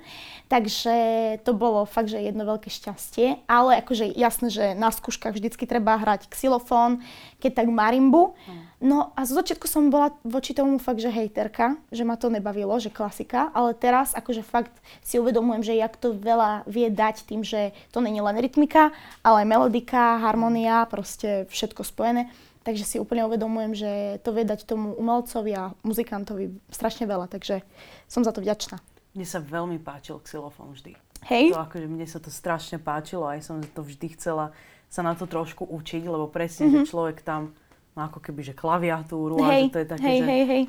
Takže 0.52 0.94
to 1.42 1.58
bolo 1.58 1.82
fakt, 1.90 2.14
že 2.14 2.22
jedno 2.22 2.46
veľké 2.46 2.70
šťastie. 2.70 3.42
Ale 3.50 3.82
akože 3.82 4.06
jasné, 4.14 4.54
že 4.54 4.66
na 4.78 4.94
skúškach 4.94 5.34
vždycky 5.34 5.66
treba 5.66 5.98
hrať 5.98 6.30
xylofón, 6.30 7.02
keď 7.42 7.64
tak 7.64 7.68
marimbu. 7.74 8.38
No 8.84 9.16
a 9.16 9.24
zo 9.24 9.40
začiatku 9.40 9.66
som 9.66 9.88
bola 9.88 10.12
voči 10.28 10.52
tomu 10.52 10.76
fakt, 10.78 11.00
že 11.00 11.08
hejterka, 11.10 11.80
že 11.90 12.04
ma 12.04 12.20
to 12.20 12.28
nebavilo, 12.28 12.76
že 12.78 12.92
klasika, 12.92 13.50
ale 13.56 13.72
teraz 13.74 14.12
akože 14.12 14.44
fakt 14.44 14.76
si 15.02 15.18
uvedomujem, 15.18 15.64
že 15.64 15.80
jak 15.80 15.96
to 15.96 16.12
veľa 16.12 16.68
vie 16.68 16.92
dať 16.92 17.24
tým, 17.24 17.42
že 17.48 17.72
to 17.96 18.04
není 18.04 18.20
len 18.20 18.36
rytmika, 18.36 18.92
ale 19.24 19.48
aj 19.48 19.50
melodika, 19.50 20.20
harmonia, 20.20 20.84
proste 20.92 21.48
všetko 21.48 21.82
spojené. 21.88 22.28
Takže 22.64 22.84
si 22.88 22.96
úplne 22.96 23.28
uvedomujem, 23.28 23.72
že 23.76 23.92
to 24.24 24.32
vie 24.32 24.48
dať 24.48 24.64
tomu 24.64 24.96
umelcovi 24.96 25.52
a 25.52 25.76
muzikantovi 25.84 26.56
strašne 26.72 27.04
veľa, 27.04 27.28
takže 27.28 27.60
som 28.08 28.24
za 28.24 28.32
to 28.32 28.40
vďačná. 28.40 28.80
Mne 29.14 29.28
sa 29.28 29.44
veľmi 29.44 29.84
páčil 29.84 30.24
xylofón 30.24 30.72
vždy. 30.72 30.96
Hej. 31.28 31.56
To 31.56 31.60
akože 31.60 31.88
mne 31.92 32.08
sa 32.08 32.20
to 32.24 32.32
strašne 32.32 32.80
páčilo, 32.80 33.28
aj 33.28 33.44
som 33.44 33.60
to 33.60 33.84
vždy 33.84 34.16
chcela 34.16 34.56
sa 34.94 35.02
na 35.02 35.18
to 35.18 35.26
trošku 35.26 35.66
učiť, 35.66 36.06
lebo 36.06 36.30
presne, 36.30 36.70
mm-hmm. 36.70 36.86
že 36.86 36.92
človek 36.94 37.26
tam 37.26 37.50
má 37.98 38.10
ako 38.10 38.22
keby, 38.22 38.42
že 38.46 38.54
klaviatúru 38.54 39.42
hej, 39.42 39.46
a 39.46 39.50
že 39.50 39.74
to 39.74 39.80
je 39.82 39.88
také, 39.90 40.06
hej, 40.06 40.20
že 40.22 40.26
hej, 40.30 40.44
hej. 40.46 40.64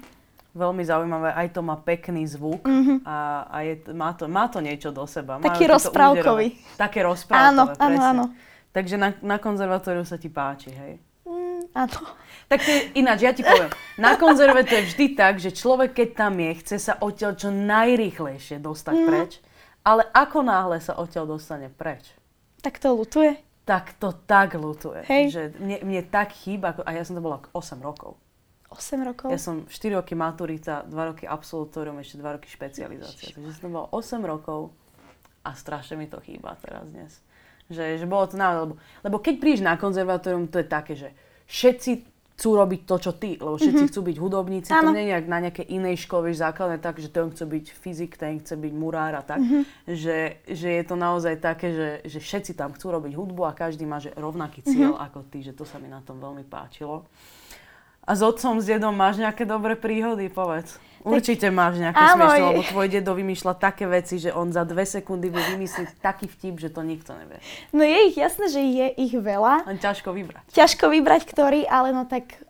veľmi 0.57 0.83
zaujímavé. 0.85 1.29
Aj 1.37 1.49
to 1.53 1.61
má 1.61 1.77
pekný 1.77 2.25
zvuk 2.25 2.65
mm-hmm. 2.65 2.99
a, 3.05 3.17
a 3.49 3.57
je, 3.65 3.75
má, 3.93 4.17
to, 4.17 4.25
má 4.25 4.49
to 4.49 4.65
niečo 4.65 4.91
do 4.93 5.05
seba. 5.05 5.37
Taký 5.41 5.69
rozprávkový. 5.69 6.57
Také 6.81 7.05
rozprávkové, 7.05 7.53
Áno, 7.53 7.63
áno, 7.77 8.01
áno. 8.01 8.25
Takže 8.73 8.97
na, 8.97 9.13
na 9.21 9.37
konzervatóriu 9.37 10.09
sa 10.09 10.17
ti 10.17 10.33
páči, 10.33 10.73
hej? 10.73 10.97
Áno. 11.75 11.99
Tak 12.45 12.61
to 12.61 12.71
je, 12.71 12.81
ináč, 13.01 13.25
ja 13.25 13.33
ti 13.33 13.41
poviem, 13.41 13.73
na 13.97 14.21
konzerve 14.21 14.63
to 14.69 14.77
je 14.79 14.85
vždy 14.95 15.07
tak, 15.17 15.41
že 15.41 15.51
človek, 15.51 15.97
keď 15.97 16.09
tam 16.13 16.37
je, 16.39 16.51
chce 16.61 16.77
sa 16.77 16.95
odtiaľ 17.01 17.41
čo 17.41 17.49
najrýchlejšie 17.51 18.61
dostať 18.61 18.95
mm. 18.95 19.07
preč, 19.09 19.33
ale 19.83 20.07
ako 20.13 20.45
náhle 20.45 20.77
sa 20.79 20.95
odtiaľ 21.01 21.35
dostane 21.35 21.73
preč? 21.73 22.13
Tak 22.61 22.79
to 22.79 22.93
lutuje 22.93 23.41
tak 23.65 23.97
to 23.97 24.13
tak 24.13 24.55
lutuje. 24.55 25.03
Hej. 25.09 25.25
Že 25.33 25.43
mne, 25.57 25.77
mne 25.83 26.03
tak 26.05 26.37
chýba, 26.37 26.77
a 26.85 26.91
ja 26.93 27.03
som 27.03 27.17
to 27.17 27.25
bola 27.25 27.41
8 27.57 27.81
rokov. 27.81 28.21
8 28.69 29.01
rokov? 29.01 29.29
Ja 29.33 29.41
som 29.41 29.65
4 29.65 29.97
roky 29.97 30.13
maturita, 30.13 30.85
2 30.85 30.93
roky 30.93 31.25
absolutórium, 31.25 31.97
ešte 32.05 32.21
2 32.21 32.37
roky 32.37 32.49
špecializácia. 32.53 33.33
Takže 33.33 33.57
som 33.57 33.63
to 33.65 33.73
bola 33.73 33.89
8 33.91 34.21
rokov 34.21 34.77
a 35.41 35.57
strašne 35.57 35.97
mi 35.97 36.07
to 36.07 36.21
chýba 36.21 36.61
teraz 36.61 36.85
dnes. 36.93 37.13
Že, 37.73 38.05
že 38.05 38.07
bolo 38.07 38.29
to 38.29 38.37
naozaj, 38.37 38.61
lebo, 38.69 38.75
lebo 39.01 39.17
keď 39.25 39.35
prídeš 39.41 39.65
na 39.65 39.81
konzervatórium, 39.81 40.53
to 40.53 40.61
je 40.61 40.69
také, 40.69 40.93
že 40.93 41.09
všetci 41.47 42.15
chcú 42.35 42.51
robiť 42.59 42.81
to, 42.83 42.97
čo 42.99 43.13
ty, 43.15 43.39
lebo 43.39 43.55
všetci 43.55 43.79
mm-hmm. 43.79 43.91
chcú 43.95 44.01
byť 44.11 44.17
hudobníci, 44.19 44.71
ano. 44.75 44.91
to 44.91 44.99
nie 44.99 45.07
je 45.07 45.23
na 45.31 45.39
nejakej 45.39 45.67
inej 45.71 46.03
škole, 46.03 46.27
vieš, 46.27 46.43
základné 46.43 46.83
tak, 46.83 46.99
že 46.99 47.07
ten 47.07 47.31
chce 47.31 47.47
byť 47.47 47.65
fyzik, 47.71 48.19
ten 48.19 48.43
chce 48.43 48.59
byť 48.59 48.73
murár 48.75 49.15
a 49.15 49.23
tak, 49.23 49.39
mm-hmm. 49.39 49.63
že, 49.95 50.43
že 50.51 50.69
je 50.83 50.83
to 50.83 50.99
naozaj 50.99 51.39
také, 51.39 51.71
že, 51.71 51.89
že 52.11 52.19
všetci 52.19 52.59
tam 52.59 52.75
chcú 52.75 52.91
robiť 52.91 53.15
hudbu 53.15 53.47
a 53.47 53.55
každý 53.55 53.87
má 53.87 54.03
že 54.03 54.11
rovnaký 54.19 54.67
cieľ 54.67 54.99
mm-hmm. 54.99 55.07
ako 55.07 55.19
ty, 55.31 55.47
že 55.47 55.55
to 55.55 55.63
sa 55.63 55.79
mi 55.79 55.87
na 55.87 56.03
tom 56.03 56.19
veľmi 56.19 56.43
páčilo. 56.51 57.07
A 58.05 58.13
s 58.13 58.21
otcom, 58.21 58.61
s 58.61 58.69
dedom 58.69 58.93
máš 58.93 59.17
nejaké 59.17 59.49
dobré 59.49 59.75
príhody, 59.81 60.29
povedz. 60.29 60.77
Určite 61.05 61.53
máš 61.53 61.85
nejaké 61.85 62.01
áno, 62.01 62.25
smiešne, 62.25 62.45
lebo 62.49 62.63
tvoj 62.65 62.89
dedo 62.89 63.13
vymýšľa 63.13 63.61
také 63.61 63.85
veci, 63.85 64.17
že 64.17 64.33
on 64.33 64.49
za 64.49 64.65
dve 64.65 64.89
sekundy 64.89 65.29
vie 65.29 65.45
vymyslieť 65.53 66.01
taký 66.01 66.33
vtip, 66.33 66.57
že 66.57 66.73
to 66.73 66.81
nikto 66.81 67.13
nevie. 67.13 67.37
No 67.77 67.85
je 67.85 68.09
ich 68.09 68.17
jasné, 68.17 68.49
že 68.49 68.61
je 68.65 68.87
ich 69.05 69.13
veľa. 69.13 69.69
Len 69.69 69.77
ťažko 69.77 70.17
vybrať. 70.17 70.49
Ťažko 70.57 70.89
vybrať, 70.89 71.23
ktorý, 71.29 71.69
ale 71.69 71.93
no 71.93 72.09
tak 72.09 72.41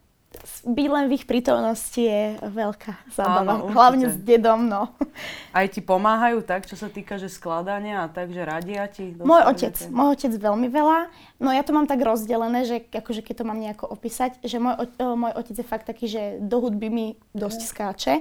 byť 0.44 0.88
len 0.92 1.04
v 1.08 1.16
ich 1.16 1.24
prítomnosti 1.24 1.96
je 1.96 2.36
veľká 2.40 3.08
zábava. 3.12 3.64
Áno, 3.64 3.72
Hlavne 3.72 4.12
s 4.12 4.16
dedom, 4.20 4.68
no. 4.68 4.92
Aj 5.56 5.66
ti 5.68 5.80
pomáhajú 5.80 6.44
tak, 6.44 6.68
čo 6.68 6.76
sa 6.76 6.92
týka, 6.92 7.16
že 7.16 7.32
skladania 7.32 8.04
a 8.04 8.12
tak, 8.12 8.28
že 8.28 8.44
radia 8.44 8.84
ti? 8.88 9.16
Môj 9.16 9.42
otec, 9.48 9.74
môj 9.88 10.16
otec 10.20 10.32
veľmi 10.36 10.68
veľa. 10.68 11.08
No 11.40 11.48
ja 11.52 11.64
to 11.64 11.72
mám 11.72 11.88
tak 11.88 12.04
rozdelené, 12.04 12.68
že 12.68 12.84
akože 12.92 13.24
keď 13.24 13.34
to 13.40 13.48
mám 13.48 13.58
nejako 13.60 13.88
opísať, 13.88 14.40
že 14.44 14.60
môj, 14.60 14.84
môj 15.00 15.32
otec 15.32 15.56
je 15.56 15.66
fakt 15.66 15.88
taký, 15.88 16.06
že 16.08 16.22
do 16.44 16.60
hudby 16.60 16.88
mi 16.92 17.06
dosť 17.32 17.60
skáče. 17.64 18.14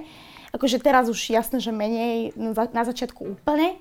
Akože 0.54 0.78
teraz 0.78 1.10
už 1.10 1.18
jasné, 1.34 1.58
že 1.58 1.74
menej, 1.74 2.32
na 2.72 2.82
začiatku 2.86 3.36
úplne. 3.36 3.76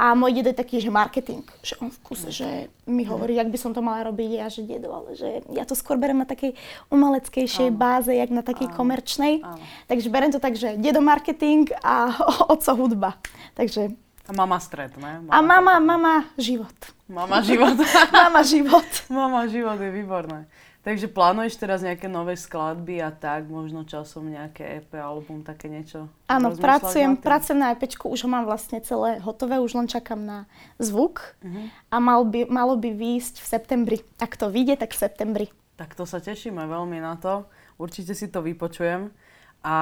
A 0.00 0.16
môj 0.16 0.40
dedo 0.40 0.48
je 0.48 0.56
taký, 0.56 0.80
že 0.80 0.88
marketing, 0.88 1.44
že 1.60 1.76
on 1.76 1.92
v 1.92 1.98
kuse, 2.00 2.32
že 2.32 2.72
mi 2.88 3.04
hovorí, 3.04 3.36
jak 3.36 3.52
by 3.52 3.58
som 3.60 3.76
to 3.76 3.84
mala 3.84 4.08
robiť, 4.08 4.30
ja 4.32 4.48
že 4.48 4.64
dedo, 4.64 4.96
ale 4.96 5.12
že 5.12 5.44
ja 5.52 5.68
to 5.68 5.76
skôr 5.76 6.00
berem 6.00 6.16
na 6.16 6.24
takej 6.24 6.56
umeleckejšej 6.88 7.68
Áno. 7.68 7.76
báze, 7.76 8.08
jak 8.16 8.32
na 8.32 8.40
takej 8.40 8.72
Áno. 8.72 8.76
komerčnej. 8.80 9.44
Áno. 9.44 9.60
Takže 9.92 10.08
berem 10.08 10.32
to 10.32 10.40
tak, 10.40 10.56
že 10.56 10.80
dedo 10.80 11.04
marketing 11.04 11.68
a 11.84 12.16
oco 12.56 12.72
hudba. 12.80 13.20
Takže 13.52 13.92
a 14.24 14.32
mama 14.32 14.62
stred, 14.62 14.94
ne? 14.96 15.20
Mama 15.26 15.30
a 15.34 15.38
mama, 15.42 15.74
mama 15.82 16.14
život. 16.38 16.76
Mama 17.10 17.42
život. 17.42 17.74
mama 18.14 18.40
život. 18.46 18.88
mama 19.10 19.42
život 19.50 19.74
je 19.74 19.90
výborné. 19.90 20.46
Takže 20.80 21.12
plánuješ 21.12 21.60
teraz 21.60 21.84
nejaké 21.84 22.08
nové 22.08 22.40
skladby 22.40 23.04
a 23.04 23.12
tak, 23.12 23.44
možno 23.52 23.84
časom 23.84 24.32
nejaké 24.32 24.80
EP 24.80 24.96
album, 24.96 25.44
také 25.44 25.68
niečo? 25.68 26.08
Áno, 26.24 26.56
pracujem, 26.56 27.20
pracujem 27.20 27.60
na 27.60 27.76
EP, 27.76 27.84
už 27.84 28.24
ho 28.24 28.28
mám 28.32 28.48
vlastne 28.48 28.80
celé 28.80 29.20
hotové, 29.20 29.60
už 29.60 29.76
len 29.76 29.84
čakám 29.84 30.24
na 30.24 30.48
zvuk 30.80 31.36
uh-huh. 31.44 31.68
a 31.92 31.96
mal 32.00 32.24
by, 32.24 32.48
malo 32.48 32.80
by 32.80 32.96
výjsť 32.96 33.44
v 33.44 33.46
septembri. 33.46 33.98
Ak 34.16 34.40
to 34.40 34.48
vyjde, 34.48 34.80
tak 34.80 34.96
v 34.96 35.00
septembri. 35.04 35.46
Tak 35.76 35.92
to 35.92 36.08
sa 36.08 36.16
tešíme 36.16 36.64
veľmi 36.64 36.96
na 36.96 37.20
to. 37.20 37.44
Určite 37.76 38.16
si 38.16 38.32
to 38.32 38.40
vypočujem. 38.40 39.12
A 39.60 39.76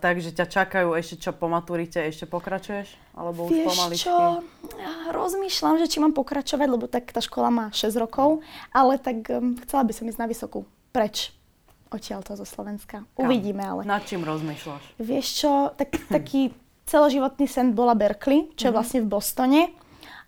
takže 0.00 0.32
ťa 0.32 0.46
čakajú 0.48 0.96
ešte 0.96 1.28
čo 1.28 1.36
po 1.36 1.52
maturite, 1.52 2.00
ešte 2.00 2.24
pokračuješ? 2.24 2.96
Alebo 3.12 3.44
už 3.44 3.52
Vieš 3.52 3.68
pomaličky? 3.68 4.08
čo, 4.08 4.40
ja 4.80 5.12
rozmýšľam, 5.12 5.76
že 5.76 5.86
či 5.92 6.00
mám 6.00 6.16
pokračovať, 6.16 6.64
lebo 6.64 6.88
tak 6.88 7.12
tá 7.12 7.20
škola 7.20 7.52
má 7.52 7.66
6 7.76 7.92
rokov, 8.00 8.40
ale 8.72 8.96
tak 8.96 9.28
um, 9.28 9.52
chcela 9.68 9.84
by 9.84 9.92
som 9.92 10.08
ísť 10.08 10.20
na 10.24 10.24
vysokú 10.24 10.64
preč 10.96 11.36
odtiaľto 11.92 12.38
zo 12.40 12.46
Slovenska. 12.48 13.04
Uvidíme 13.20 13.60
ale. 13.66 13.82
Nad 13.84 14.06
čím 14.08 14.24
rozmýšľaš? 14.24 14.96
Vieš 14.96 15.26
čo, 15.28 15.52
tak, 15.76 15.92
taký 16.16 16.54
celoživotný 16.88 17.44
sen 17.44 17.76
bola 17.76 17.92
Berkeley, 17.92 18.48
čo 18.56 18.70
je 18.70 18.72
mhm. 18.72 18.76
vlastne 18.80 19.00
v 19.04 19.08
Bostone. 19.12 19.62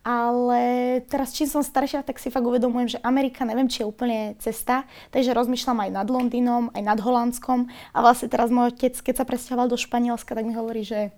Ale 0.02 0.98
teraz, 1.06 1.30
čím 1.30 1.46
som 1.46 1.62
staršia, 1.62 2.02
tak 2.02 2.18
si 2.18 2.26
fakt 2.26 2.42
uvedomujem, 2.42 2.98
že 2.98 3.02
Amerika, 3.06 3.46
neviem, 3.46 3.70
či 3.70 3.86
je 3.86 3.90
úplne 3.90 4.34
cesta, 4.42 4.82
takže 5.14 5.30
rozmýšľam 5.30 5.78
aj 5.78 5.90
nad 5.94 6.08
Londýnom, 6.10 6.74
aj 6.74 6.82
nad 6.82 6.98
Holandskom. 6.98 7.70
A 7.94 7.98
vlastne 8.02 8.26
teraz 8.26 8.50
môj 8.50 8.74
otec, 8.74 8.98
keď 8.98 9.14
sa 9.22 9.28
presťahoval 9.28 9.70
do 9.70 9.78
Španielska, 9.78 10.34
tak 10.34 10.42
mi 10.42 10.58
hovorí, 10.58 10.82
že 10.82 11.14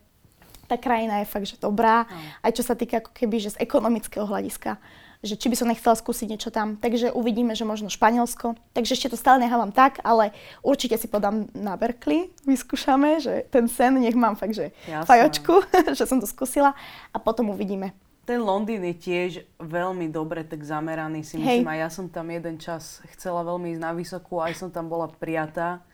tá 0.69 0.77
krajina 0.77 1.25
je 1.25 1.33
fakt, 1.33 1.49
že 1.49 1.57
dobrá, 1.57 2.05
aj 2.45 2.53
čo 2.61 2.63
sa 2.65 2.77
týka 2.77 3.01
ako 3.01 3.17
keby, 3.17 3.37
že 3.41 3.57
z 3.57 3.61
ekonomického 3.65 4.29
hľadiska 4.29 4.77
že 5.25 5.41
či 5.41 5.49
by 5.49 5.57
som 5.57 5.73
nechcela 5.73 5.97
skúsiť 5.97 6.29
niečo 6.29 6.53
tam. 6.53 6.77
Takže 6.77 7.09
uvidíme, 7.17 7.57
že 7.57 7.65
možno 7.65 7.89
Španielsko. 7.89 8.61
Takže 8.77 8.93
ešte 8.93 9.09
to 9.09 9.17
stále 9.17 9.41
nechávam 9.41 9.73
tak, 9.73 9.97
ale 10.05 10.37
určite 10.61 11.01
si 11.01 11.09
podám 11.09 11.49
na 11.57 11.81
Berkeley, 11.81 12.29
vyskúšame, 12.45 13.25
že 13.25 13.49
ten 13.49 13.65
sen 13.65 13.97
nech 13.97 14.13
mám 14.13 14.37
fakt, 14.37 14.53
že 14.53 14.77
Jasne. 14.85 15.09
fajočku, 15.09 15.55
že 15.99 16.05
som 16.05 16.21
to 16.21 16.29
skúsila 16.29 16.77
a 17.11 17.17
potom 17.17 17.49
uvidíme 17.49 17.97
ten 18.25 18.41
Londýn 18.41 18.83
je 18.91 18.97
tiež 18.97 19.31
veľmi 19.61 20.09
dobre 20.09 20.43
tak 20.43 20.65
zameraný, 20.65 21.21
si 21.23 21.37
myslím. 21.37 21.69
Hej. 21.69 21.73
A 21.73 21.81
ja 21.85 21.89
som 21.93 22.09
tam 22.09 22.33
jeden 22.33 22.57
čas 22.57 23.05
chcela 23.15 23.45
veľmi 23.45 23.77
ísť 23.77 23.83
na 23.85 23.93
vysokú, 23.93 24.41
aj 24.41 24.57
som 24.57 24.69
tam 24.73 24.89
bola 24.89 25.13
prijatá 25.13 25.85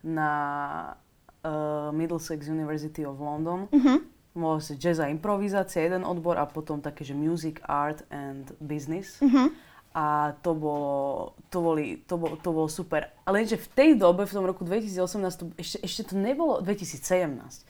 na 0.00 0.32
uh, 1.44 1.92
Middlesex 1.92 2.48
University 2.48 3.04
of 3.04 3.20
London. 3.20 3.68
Uh-huh. 3.68 4.00
Bolo 4.34 4.58
si 4.58 4.74
jazz 4.74 4.98
a 4.98 5.06
improvizácia, 5.06 5.84
jeden 5.84 6.02
odbor 6.02 6.40
a 6.40 6.48
potom 6.48 6.82
také, 6.82 7.06
že 7.06 7.14
music, 7.14 7.62
art 7.68 8.02
and 8.10 8.50
business. 8.58 9.20
Uh-huh. 9.22 9.52
A 9.94 10.34
to 10.42 10.58
bolo, 10.58 11.38
to, 11.54 11.62
boli, 11.62 12.02
to, 12.02 12.18
bolo, 12.18 12.34
to 12.34 12.50
bolo 12.50 12.66
super. 12.66 13.14
Ale 13.22 13.46
lenže 13.46 13.62
v 13.62 13.68
tej 13.70 13.90
dobe, 13.94 14.26
v 14.26 14.34
tom 14.34 14.42
roku 14.42 14.66
2018, 14.66 14.98
to, 15.38 15.44
ešte, 15.54 15.78
ešte 15.86 16.02
to 16.10 16.14
nebolo, 16.18 16.58
2017, 16.58 17.62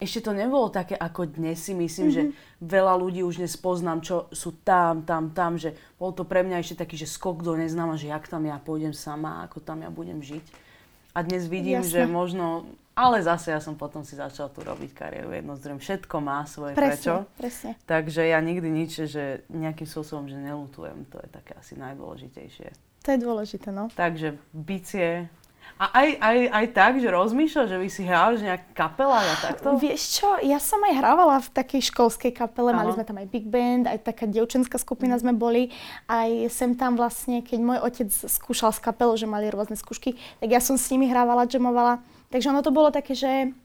ešte 0.00 0.24
to 0.24 0.32
nebolo 0.32 0.72
také 0.72 0.96
ako 0.96 1.28
dnes 1.28 1.60
si 1.60 1.76
myslím, 1.76 2.08
mm-hmm. 2.08 2.16
že 2.16 2.22
mhm. 2.24 2.32
veľa 2.64 2.94
ľudí 2.96 3.20
už 3.20 3.44
dnes 3.44 3.54
poznám, 3.60 4.00
čo 4.00 4.26
sú 4.32 4.56
tam, 4.64 5.04
tam, 5.04 5.30
tam, 5.30 5.60
že 5.60 5.76
bol 6.00 6.10
to 6.16 6.24
pre 6.24 6.40
mňa 6.40 6.64
ešte 6.64 6.80
taký, 6.80 6.96
že 6.96 7.06
skok 7.06 7.44
do 7.44 7.52
neznáma, 7.54 8.00
že 8.00 8.08
jak 8.08 8.24
tam 8.26 8.48
ja 8.48 8.56
pôjdem 8.56 8.96
sama, 8.96 9.44
ako 9.44 9.60
tam 9.60 9.84
ja 9.84 9.92
budem 9.92 10.24
žiť. 10.24 10.72
A 11.12 11.26
dnes 11.26 11.50
vidím, 11.50 11.82
Jasne. 11.82 11.90
že 11.90 12.02
možno, 12.06 12.70
ale 12.94 13.18
zase 13.18 13.50
ja 13.50 13.58
som 13.58 13.74
potom 13.74 14.06
si 14.06 14.14
začala 14.14 14.46
tu 14.46 14.62
robiť 14.62 14.94
kariéru 14.94 15.34
jednozdrojom. 15.34 15.82
Všetko 15.82 16.16
má 16.22 16.46
svoje 16.46 16.78
presne, 16.78 16.94
prečo. 16.94 17.14
Presne. 17.34 17.70
Takže 17.82 18.30
ja 18.30 18.38
nikdy 18.38 18.68
nič, 18.70 19.10
že 19.10 19.42
nejakým 19.50 19.90
spôsobom, 19.90 20.30
že 20.30 20.38
nelutujem. 20.38 21.02
To 21.10 21.18
je 21.18 21.28
také 21.28 21.58
asi 21.58 21.74
najdôležitejšie. 21.74 22.68
To 23.00 23.08
je 23.10 23.18
dôležité, 23.18 23.72
no. 23.74 23.88
Takže 23.96 24.36
bicie, 24.52 25.32
A 25.80 25.88
aj, 25.96 26.08
aj, 26.20 26.38
aj 26.52 26.66
tak, 26.76 26.92
že 27.00 27.08
rozmýšľaš, 27.08 27.72
že 27.72 27.78
by 27.80 27.88
si 27.88 28.02
hral, 28.04 28.36
že 28.36 28.44
nejak 28.44 28.76
kapela 28.76 29.16
a 29.16 29.34
takto? 29.40 29.80
Vieš 29.80 30.20
čo, 30.20 30.28
ja 30.44 30.60
som 30.60 30.76
aj 30.84 30.92
hrávala 30.92 31.40
v 31.40 31.48
takej 31.56 31.88
školskej 31.88 32.36
kapele, 32.36 32.76
Aha. 32.76 32.84
mali 32.84 32.92
sme 32.92 33.08
tam 33.08 33.16
aj 33.16 33.32
big 33.32 33.48
band, 33.48 33.88
aj 33.88 34.04
taká 34.04 34.28
dievčenská 34.28 34.76
skupina 34.76 35.16
sme 35.16 35.32
boli, 35.32 35.72
aj 36.04 36.52
sem 36.52 36.76
tam 36.76 37.00
vlastne, 37.00 37.40
keď 37.40 37.58
môj 37.64 37.78
otec 37.80 38.12
skúšal 38.12 38.76
s 38.76 38.80
kapelou, 38.84 39.16
že 39.16 39.24
mali 39.24 39.48
rôzne 39.48 39.72
skúšky, 39.72 40.20
tak 40.44 40.52
ja 40.52 40.60
som 40.60 40.76
s 40.76 40.84
nimi 40.92 41.08
hrávala, 41.08 41.48
jamovala. 41.48 42.04
Takže 42.28 42.52
ono 42.52 42.60
to 42.60 42.76
bolo 42.76 42.92
také, 42.92 43.16
že 43.16 43.56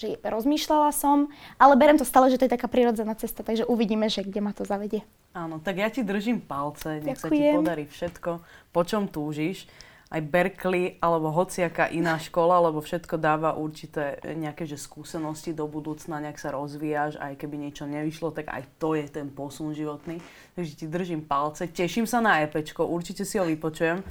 že 0.00 0.16
rozmýšľala 0.24 0.96
som, 0.96 1.28
ale 1.60 1.76
berem 1.76 2.00
to 2.00 2.08
stále, 2.08 2.32
že 2.32 2.40
to 2.40 2.48
je 2.48 2.56
taká 2.56 2.72
prirodzená 2.72 3.12
cesta, 3.20 3.44
takže 3.44 3.68
uvidíme, 3.68 4.08
že 4.08 4.24
kde 4.24 4.40
ma 4.40 4.56
to 4.56 4.64
zavedie. 4.64 5.04
Áno, 5.36 5.60
tak 5.60 5.76
ja 5.76 5.92
ti 5.92 6.00
držím 6.00 6.40
palce, 6.40 7.04
nech 7.04 7.20
sa 7.20 7.28
ti 7.28 7.36
Ďakujem. 7.36 7.56
podarí 7.60 7.84
všetko, 7.84 8.30
po 8.72 8.80
čom 8.88 9.12
túžiš. 9.12 9.68
Aj 10.10 10.18
Berkeley 10.18 10.98
alebo 10.98 11.30
hociaká 11.30 11.86
iná 11.86 12.18
škola, 12.18 12.58
lebo 12.66 12.82
všetko 12.82 13.14
dáva 13.14 13.54
určité 13.54 14.18
nejaké 14.26 14.66
že 14.66 14.74
skúsenosti 14.74 15.54
do 15.54 15.70
budúcna, 15.70 16.18
nejak 16.18 16.34
sa 16.42 16.50
rozvíjaš, 16.50 17.14
aj 17.22 17.38
keby 17.38 17.70
niečo 17.70 17.86
nevyšlo, 17.86 18.34
tak 18.34 18.50
aj 18.50 18.66
to 18.82 18.98
je 18.98 19.06
ten 19.06 19.30
posun 19.30 19.70
životný. 19.70 20.18
Takže 20.58 20.72
ti 20.74 20.86
držím 20.90 21.22
palce, 21.22 21.70
teším 21.70 22.10
sa 22.10 22.18
na 22.18 22.42
EPčko, 22.42 22.90
určite 22.90 23.22
si 23.22 23.38
ho 23.38 23.46
vypočujem 23.46 24.02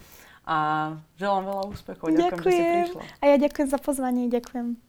a 0.47 0.57
želám 1.19 1.43
veľa 1.45 1.63
úspechov. 1.67 2.05
Ďakujem, 2.15 2.41
že 2.41 2.51
si 2.55 2.63
prišla. 2.63 3.01
A 3.19 3.23
ja 3.27 3.35
ďakujem 3.35 3.67
za 3.67 3.79
pozvanie, 3.83 4.23
ďakujem. 4.31 4.88